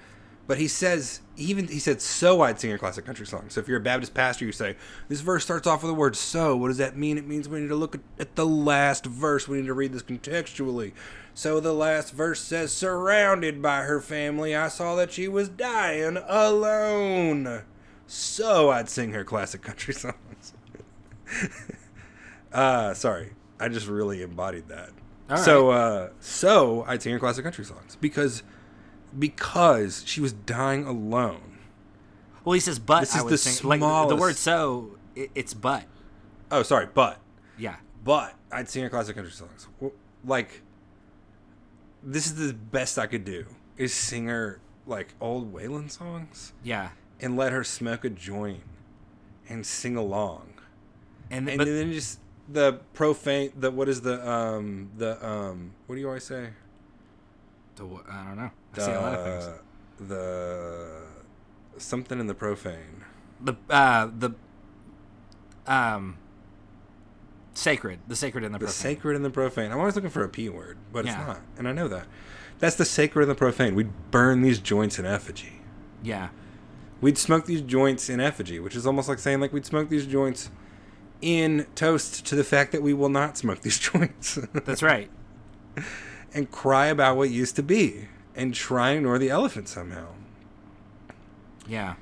[0.49, 3.68] but he says even he said so I'd sing her classic country songs so if
[3.68, 4.74] you're a Baptist pastor you say
[5.09, 7.61] this verse starts off with the word so what does that mean it means we
[7.61, 10.92] need to look at, at the last verse we need to read this contextually
[11.38, 16.16] so the last verse says, surrounded by her family, I saw that she was dying
[16.26, 17.62] alone.
[18.09, 20.53] So I'd sing her classic country songs.
[22.53, 23.34] uh, sorry.
[23.61, 24.90] I just really embodied that.
[25.36, 28.42] So, uh, so I'd sing her classic country songs because,
[29.16, 31.59] because she was dying alone.
[32.44, 35.54] well, he says, but This I is the sing, like the word so, it, it's
[35.54, 35.84] but.
[36.50, 37.18] Oh, sorry, but
[37.59, 37.76] Yeah.
[38.04, 39.68] But I'd sing her classic country songs.
[40.24, 40.62] Like,
[42.02, 43.44] this is the best I could do
[43.76, 46.90] is sing her like old Waylon songs Yeah.
[47.20, 48.62] and let her smoke a joint
[49.48, 50.54] and sing along,
[51.30, 53.52] And, and but, then just the profane.
[53.56, 56.50] The what is the um the um what do you always say?
[57.76, 58.50] the I don't know.
[58.77, 59.45] See a lot of things.
[59.47, 59.59] Uh,
[60.07, 61.03] The
[61.79, 63.05] something in the profane.
[63.41, 64.31] The uh the
[65.66, 66.16] um
[67.55, 68.73] sacred, the sacred and the, profane.
[68.73, 68.97] The profane.
[68.97, 69.73] sacred and the profane.
[69.73, 71.19] I'm always looking for a p word, but Yeah.
[71.19, 72.07] it's not, and I know that.
[72.59, 73.75] That's the sacred and the profane.
[73.75, 75.61] We'd burn these joints in effigy.
[76.03, 76.29] Yeah.
[77.01, 80.07] we'd smoke these joints in effigy, which is almost like saying like we'd smoke these
[80.07, 80.51] joints
[81.21, 85.09] in toast to the fact that we will not smoke these joints That's right.
[86.35, 88.09] and cry about what used to be
[88.39, 90.07] and try and ignore the elephant somehow.
[91.66, 91.95] Yeah.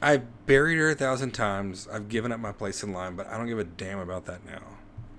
[0.00, 1.88] I've buried her a thousand times.
[1.92, 4.44] I've given up my place in line, but I don't give a damn about that
[4.44, 4.62] now.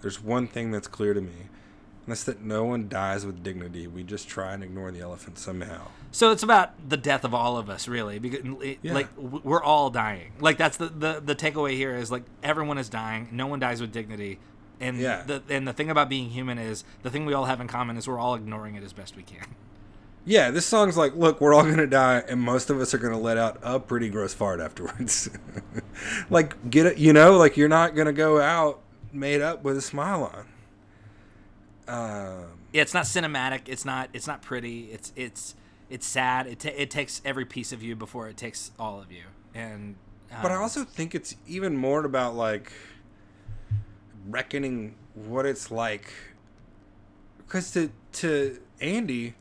[0.02, 3.88] There's one thing that's clear to me, and that's that no one dies with dignity.
[3.88, 5.88] We just try and ignore the elephant somehow.
[6.12, 8.20] So it's about the death of all of us, really.
[8.20, 8.94] Because it- Yeah.
[8.94, 10.34] like we're all dying.
[10.40, 13.30] Like that's the, the the takeaway here is like everyone is dying.
[13.32, 14.40] No one dies with dignity.
[14.82, 15.24] And Yeah.
[15.24, 17.96] the and the thing about being human is the thing we all have in common
[17.96, 19.46] is we're all ignoring it as best we can.
[20.26, 23.20] Yeah, this song's like, look, we're all gonna die, and most of us are gonna
[23.20, 25.30] let out a pretty gross fart afterwards.
[26.30, 29.82] like, get it, you know, like you're not gonna go out made up with a
[29.82, 30.46] smile on.
[31.88, 33.64] Um, Yeah, it's not cinematic.
[33.68, 34.10] It's not.
[34.14, 34.86] It's not pretty.
[34.92, 35.56] It's it's
[35.90, 36.48] it's sad.
[36.48, 39.24] It ta- it takes every piece of you before it takes all of you.
[39.54, 39.96] And
[40.42, 42.72] but I um, also think it's even more about like
[44.28, 46.12] reckoning what it's like.
[47.38, 49.36] Because to to Andy,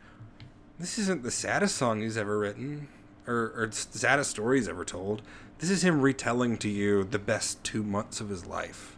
[0.82, 2.88] this isn't the saddest song he's ever written,
[3.26, 5.22] or or the saddest story he's ever told.
[5.58, 8.96] This is him retelling to you the best two months of his life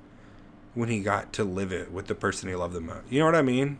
[0.72, 3.04] when he got to live it with the person he loved the most.
[3.10, 3.78] You know what I mean?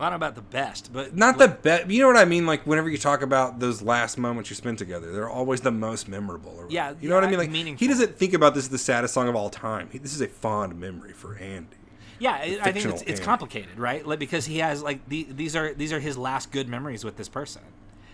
[0.00, 1.88] I don't know about the best, but Not the best.
[1.90, 2.46] You know what I mean?
[2.46, 6.08] Like whenever you talk about those last moments you spent together, they're always the most
[6.08, 6.54] memorable.
[6.56, 7.38] Or Yeah, you know what I mean?
[7.38, 7.84] Like meaningful.
[7.84, 9.88] he doesn't think about this as the saddest song of all time.
[9.90, 11.77] He, this is a fond memory for Andy.
[12.18, 14.06] Yeah, I I think it's, it's complicated, right?
[14.06, 17.16] Like because he has like the, these are these are his last good memories with
[17.16, 17.62] this person,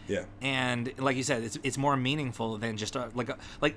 [0.09, 0.25] Yeah.
[0.43, 3.77] and like you said, it's it's more meaningful than just a, like a, like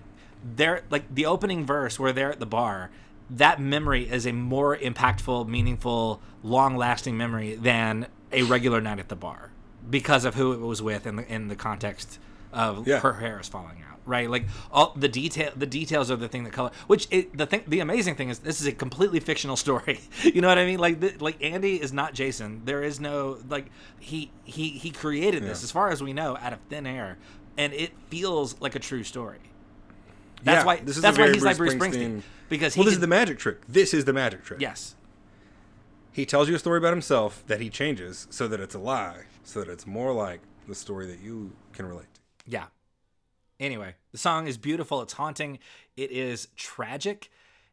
[0.55, 2.89] they're like the opening verse where they're at the bar.
[3.29, 9.17] That memory is a more impactful, meaningful, long-lasting memory than a regular night at the
[9.17, 9.51] bar
[9.89, 12.19] because of who it was with and the in the context
[12.53, 12.99] of Yeah.
[12.99, 16.45] her hair is falling out right like all the detail the details are the thing
[16.45, 19.57] that color which it, the thing the amazing thing is this is a completely fictional
[19.57, 22.99] story you know what i mean like the, like andy is not jason there is
[23.01, 23.69] no like
[23.99, 25.65] he he he created this Yeah.
[25.65, 27.17] as far as we know out of thin air
[27.57, 29.39] and it feels like a true story
[30.43, 32.79] that's Yeah, why this is that's why he's like bruce Bruce springsteen Springsteen- because he
[32.79, 33.57] Well, this is the magic trick.
[33.67, 34.61] This is the magic trick.
[34.61, 34.95] yes
[36.13, 39.23] He tells you a story about himself that he changes so that it's a lie,
[39.43, 42.16] so that it's more like the story that you can relate to.
[42.47, 42.65] Yeah.
[43.59, 45.01] Anyway, the song is beautiful.
[45.01, 45.59] It's haunting.
[45.95, 47.29] It is tragic,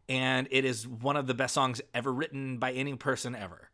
[0.09, 3.68] and it is one of the best songs ever written by any person ever.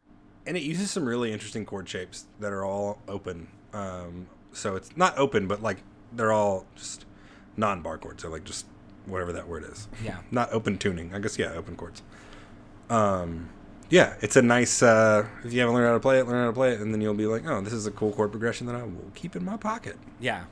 [0.46, 3.46] and it uses some really interesting chord shapes that are all open.
[3.72, 5.78] Um, so it's not open, but like
[6.12, 7.04] they're all just
[7.56, 8.66] non-bar chords, so like just
[9.06, 9.86] whatever that word is.
[10.04, 10.18] Yeah.
[10.30, 11.14] Not open tuning.
[11.14, 12.02] I guess yeah, open chords.
[12.88, 13.50] Um,
[13.90, 14.82] yeah, it's a nice.
[14.82, 16.92] Uh, if you haven't learned how to play it, learn how to play it, and
[16.92, 19.36] then you'll be like, oh, this is a cool chord progression that I will keep
[19.36, 19.96] in my pocket.
[20.20, 20.44] Yeah.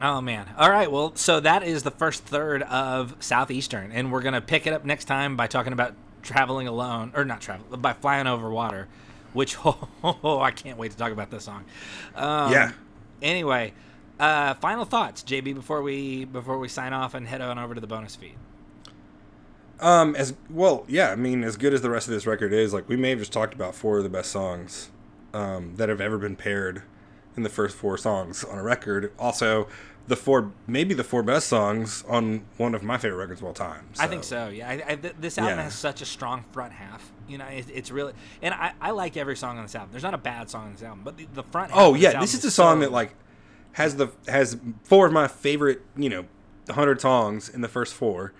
[0.00, 0.46] Oh man.
[0.56, 0.90] All right.
[0.90, 4.84] Well, so that is the first third of Southeastern, and we're gonna pick it up
[4.84, 8.88] next time by talking about traveling alone, or not travel, by flying over water,
[9.34, 11.64] which oh, I can't wait to talk about this song.
[12.14, 12.72] Um, Yeah.
[13.20, 13.74] Anyway,
[14.18, 17.80] uh, final thoughts, JB, before we before we sign off and head on over to
[17.80, 18.36] the bonus feed.
[19.80, 21.10] Um, as well, yeah.
[21.10, 23.18] I mean, as good as the rest of this record is, like we may have
[23.18, 24.90] just talked about four of the best songs
[25.34, 26.82] um, that have ever been paired
[27.36, 29.12] in the first four songs on a record.
[29.18, 29.68] Also,
[30.10, 33.54] the four, maybe the four best songs on one of my favorite records of all
[33.54, 33.86] time.
[33.98, 34.48] I think so.
[34.48, 35.62] Yeah, I, I, th- this album Yeah.
[35.64, 37.12] has such a strong front half.
[37.28, 39.90] You know, it, it's really, and I, I like every song on this album.
[39.92, 41.70] There's not a bad song on this album, but the, the front.
[41.70, 43.14] half Oh yeah, album this is a song so- that like
[43.72, 46.24] has the has four of my favorite, you know,
[46.68, 48.32] hundred songs in the first four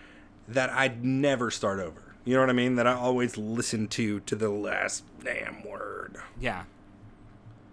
[0.48, 2.16] that I'd never start over.
[2.24, 2.74] You know what I mean?
[2.74, 6.16] That I always listen to to the last damn word.
[6.40, 6.64] Yeah.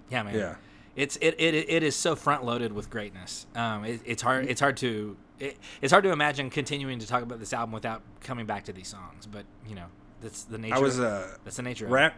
[0.09, 0.35] Yeah, man.
[0.35, 0.55] Yeah.
[0.97, 3.45] It's it, it, it is so front loaded with greatness.
[3.55, 7.21] Um, it, it's hard it's hard to it, it's hard to imagine continuing to talk
[7.23, 9.25] about this album without coming back to these songs.
[9.25, 9.85] But you know,
[10.21, 10.75] that's the nature.
[10.75, 11.85] I was of, uh that's the nature.
[11.85, 12.15] of Rap.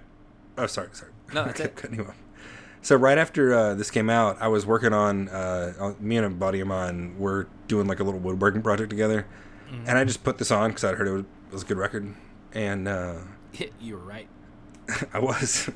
[0.58, 1.12] Oh, sorry, sorry.
[1.34, 1.76] No, that's it.
[1.76, 2.18] cutting you off.
[2.82, 5.28] So right after uh, this came out, I was working on.
[5.28, 9.28] Uh, me and a buddy of mine were doing like a little woodworking project together,
[9.70, 9.84] Mm-hmm.
[9.88, 11.78] and I just put this on because I heard it was, it was a good
[11.78, 12.16] record,
[12.54, 13.16] and uh.
[13.82, 14.28] You were right.
[15.14, 15.70] I was.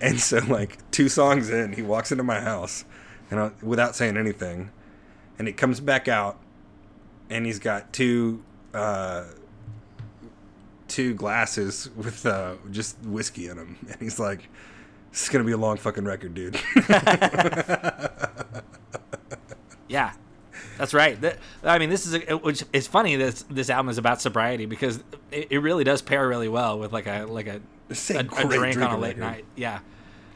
[0.00, 2.84] And so like two songs in, he walks into my house,
[3.30, 4.70] and I, without saying anything,
[5.38, 6.38] and he comes back out,
[7.30, 8.42] and he's got two.
[8.74, 9.24] Uh,
[10.88, 14.48] two glasses with uh, just whiskey in them, and he's like,
[15.10, 16.60] "This is gonna be a long fucking record, dude."
[19.88, 20.12] Yeah,
[20.78, 21.20] that's right.
[21.20, 23.16] That, I mean, this is a, which is funny.
[23.16, 26.92] This this album is about sobriety because it, it really does pair really well with
[26.92, 29.20] like a like a It's a a, drink on a late record.
[29.20, 29.44] night.
[29.54, 29.80] Yeah,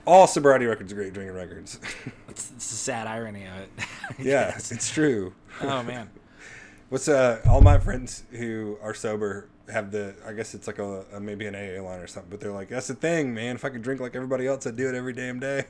[0.07, 1.81] All sobriety records are great drinking records.
[2.29, 3.71] it's, it's the sad irony of it.
[4.19, 5.33] Yeah, it's true.
[5.61, 6.11] Oh man.
[6.91, 11.05] What's uh all my friends who are sober have the I guess it's like a,
[11.13, 13.55] a maybe an AA line or something, but they're like that's the thing, man.
[13.57, 15.65] If I could drink like everybody else, I'd do it every damn day.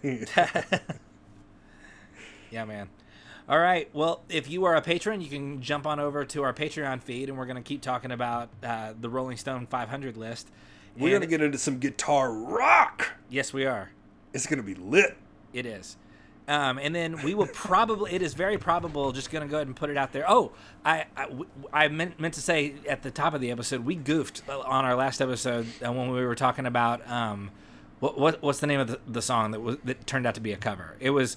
[2.51, 2.89] Yeah, man.
[3.49, 3.89] All right.
[3.93, 7.29] Well, if you are a patron, you can jump on over to our Patreon feed,
[7.29, 10.49] and we're going to keep talking about uh, the Rolling Stone 500 list.
[10.97, 13.13] We're gonna get into some guitar rock.
[13.29, 13.91] Yes, we are.
[14.33, 15.17] It's gonna be lit.
[15.53, 15.97] It is.
[16.49, 19.69] Um, and then we will probably, it is very probable, just going to go ahead
[19.69, 20.29] and put it out there.
[20.29, 20.51] Oh,
[20.85, 21.05] I,
[21.73, 24.97] I meant, meant to say at the top of the episode, we goofed on our
[24.97, 27.53] last episode uh, when we were talking about, um,
[28.01, 30.41] what, what what's the name of the, the song that was that turned out to
[30.41, 30.97] be a cover?
[30.99, 31.37] It was,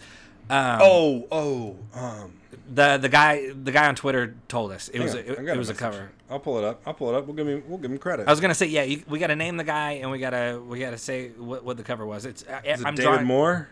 [0.49, 2.33] um, Oh, oh, um.
[2.73, 5.25] The the guy the guy on Twitter told us it hang was on, a, I
[5.33, 6.11] it, it was a cover.
[6.29, 6.81] I'll pull it up.
[6.85, 7.25] I'll pull it up.
[7.25, 7.63] We'll give him.
[7.67, 8.27] We'll give him credit.
[8.27, 10.61] I was gonna say yeah, you, we got to name the guy and we gotta
[10.65, 12.25] we gotta say what, what the cover was.
[12.25, 13.69] It's I, Is it David drawing Moore.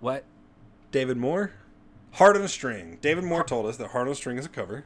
[0.00, 0.24] what
[0.92, 1.52] David Moore.
[2.12, 2.98] Heart on a String.
[3.00, 4.84] David Moore told us that Heart on a String is a cover.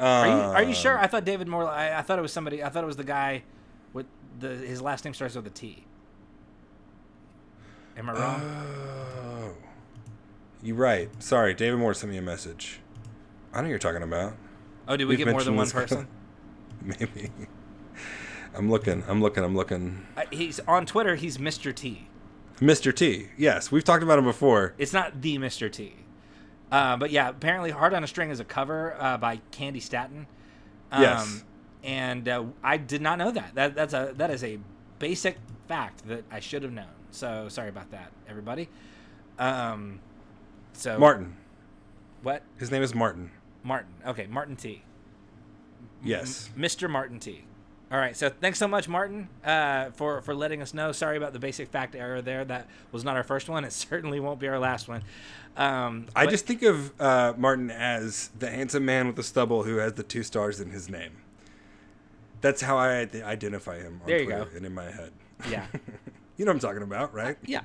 [0.00, 0.98] Are you are Um, you sure?
[0.98, 1.66] I thought David Moore.
[1.68, 2.62] I, I thought it was somebody.
[2.62, 3.42] I thought it was the guy
[3.92, 4.06] with
[4.38, 5.84] the his last name starts with a T.
[7.96, 8.40] Am I wrong?
[8.42, 9.17] Oh.
[10.62, 11.10] You're right.
[11.22, 12.80] Sorry, David Moore sent me a message.
[13.52, 14.34] I know what you're talking about.
[14.88, 16.08] oh, did we we've get more than one person?
[16.82, 17.30] Maybe.
[18.54, 19.04] I'm looking.
[19.06, 19.44] I'm looking.
[19.44, 20.06] I'm looking.
[20.16, 21.14] Uh, he's on Twitter.
[21.14, 21.74] He's Mr.
[21.74, 22.08] T.
[22.60, 22.94] Mr.
[22.94, 23.28] T.
[23.36, 24.74] Yes, we've talked about him before.
[24.78, 25.70] It's not the Mr.
[25.70, 25.94] T.
[26.72, 30.26] Uh, but yeah, apparently "Heart on a String" is a cover uh, by Candi Staton.
[30.90, 31.44] Um, Yes.
[31.84, 33.54] And uh, I did not know that.
[33.54, 34.58] That that's a that is a
[34.98, 35.38] basic
[35.68, 36.86] fact that I should have known.
[37.12, 38.68] So sorry about that, everybody.
[39.38, 40.00] Um,
[40.72, 41.36] so Martin.
[42.22, 42.42] What?
[42.58, 43.30] His name is Martin.
[43.62, 43.90] Martin.
[44.06, 44.82] Okay, Martin T.
[46.02, 46.50] Yes.
[46.56, 46.88] Mr.
[46.88, 47.44] Martin T.
[47.90, 50.92] All right, so thanks so much, Martin, uh, for for letting us know.
[50.92, 52.44] Sorry about the basic fact error there.
[52.44, 53.64] That was not our first one.
[53.64, 55.02] It certainly won't be our last one.
[55.56, 59.62] Um, I but- just think of uh, Martin as the handsome man with the stubble
[59.62, 61.12] who has the two stars in his name.
[62.42, 64.56] That's how I identify him on There you Twitter go.
[64.56, 65.12] and in my head.
[65.50, 65.66] yeah,
[66.38, 67.36] You know what I'm talking about, right?
[67.44, 67.60] yeah.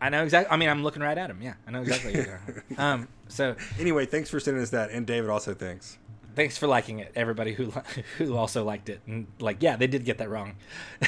[0.00, 0.52] I know exactly.
[0.52, 1.42] I mean, I'm looking right at him.
[1.42, 2.12] Yeah, I know exactly.
[2.14, 2.62] what you're doing.
[2.78, 5.98] Um, so Anyway, thanks for sending us that, and David also thanks.
[6.36, 7.72] thanks for liking it, everybody who
[8.18, 9.00] who also liked it.
[9.06, 10.54] And like, yeah, they did get that wrong.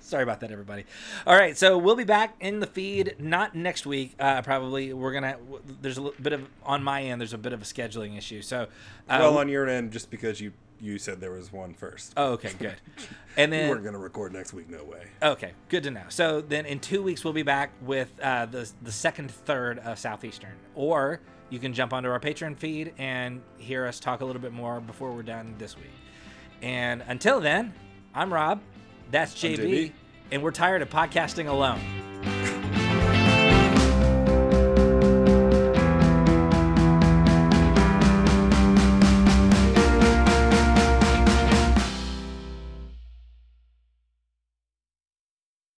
[0.00, 0.84] Sorry about that, everybody.
[1.26, 4.14] All right, so we'll be back in the feed not next week.
[4.20, 5.36] Uh, probably we're gonna.
[5.80, 7.20] There's a bit of on my end.
[7.20, 8.40] There's a bit of a scheduling issue.
[8.42, 8.62] So,
[9.08, 12.12] uh, well, on your end, just because you you said there was one first.
[12.16, 12.76] oh, okay, good.
[13.38, 14.70] And we then weren't gonna record next week.
[14.70, 15.08] No way.
[15.22, 16.04] Okay, good to know.
[16.08, 19.98] So then in two weeks we'll be back with uh, the the second third of
[19.98, 21.20] Southeastern, or
[21.50, 24.80] you can jump onto our Patreon feed and hear us talk a little bit more
[24.80, 25.92] before we're done this week.
[26.62, 27.74] And until then,
[28.14, 28.62] I'm Rob.
[29.10, 29.92] That's JB.
[30.32, 31.80] and we're tired of podcasting alone.